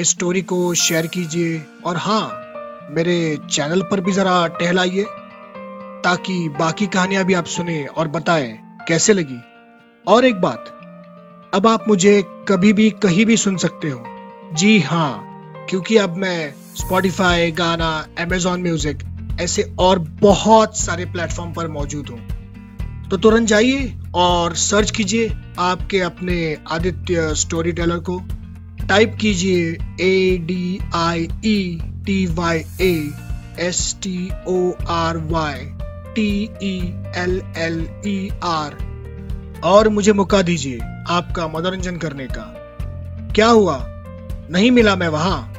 [0.00, 3.16] इस स्टोरी को शेयर कीजिए और हाँ मेरे
[3.50, 5.04] चैनल पर भी जरा टहलाइए,
[6.04, 8.58] ताकि बाकी कहानियाँ भी आप सुने और बताएँ,
[8.88, 9.38] कैसे लगी?
[10.06, 10.64] और एक बात,
[11.54, 14.04] अब आप मुझे कभी भी, कहीं भी सुन सकते हो।
[14.54, 19.02] जी हाँ क्योंकि अब मैं स्पॉटिफाई गाना, Amazon म्यूज़िक
[19.40, 26.00] ऐसे और बहुत सारे प्लेटफॉर्म पर मौजूद हूँ। तो तुरंत जाइए और सर्च कीजिए आपके
[26.00, 26.36] अपने
[26.70, 28.18] आदित्य स्टोरी टेलर को।
[28.88, 29.70] टाइप कीजिए
[30.00, 33.10] A D I E T Y A
[33.60, 35.64] S T O R Y
[36.14, 36.28] T
[36.62, 36.76] E
[37.16, 38.76] L L E R
[39.64, 40.78] और मुझे मौका दीजिए
[41.08, 42.50] आपका मनोरंजन करने का।
[43.34, 43.78] क्या हुआ?
[44.50, 45.54] नहीं मिला मैं वहाँ?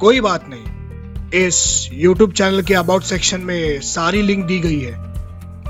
[0.00, 4.92] कोई बात नहीं। इस YouTube चैनल के अबाउट सेक्शन में सारी लिंक दी गई है।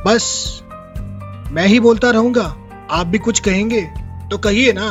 [0.06, 0.26] बस
[1.50, 2.42] मैं ही बोलता रहूँगा।
[2.90, 3.80] आप भी कुछ कहेंगे
[4.30, 4.90] तो कहिए ना।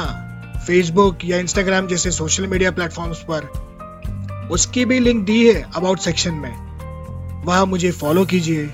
[0.68, 6.34] फेसबुक या इंस्टाग्राम जैसे सोशल मीडिया प्लेटफॉर्म्स पर। उसकी भी लिंक दी है अबाउट सेक्शन
[6.34, 8.66] में। वहाँ मुझे फॉलो कीजिए।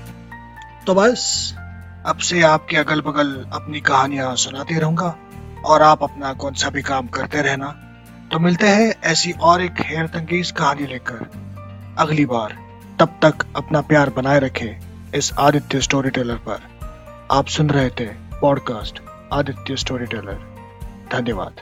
[0.86, 1.54] तो बस,
[2.06, 5.16] अब से आपके अगल बगल अपनी कहानियाँ सुनाते रहूँगा
[5.64, 7.66] और आप अपना कौन सा भी काम करते रहना।
[8.32, 11.28] तो मिलते हैं ऐसी और एक हेयर तंगीज कहानी लेकर।
[11.98, 12.56] अगली बार,
[13.00, 14.80] तब तक अपना प्यार बनाए रखें
[15.14, 16.75] इस आदित्य स्टोरी टेलर पर।
[17.30, 18.06] आप सुन रहे थे
[18.40, 19.00] पॉडकास्ट
[19.32, 20.38] आदित्य स्टोरी टेलर
[21.12, 21.60] धन्यवाद।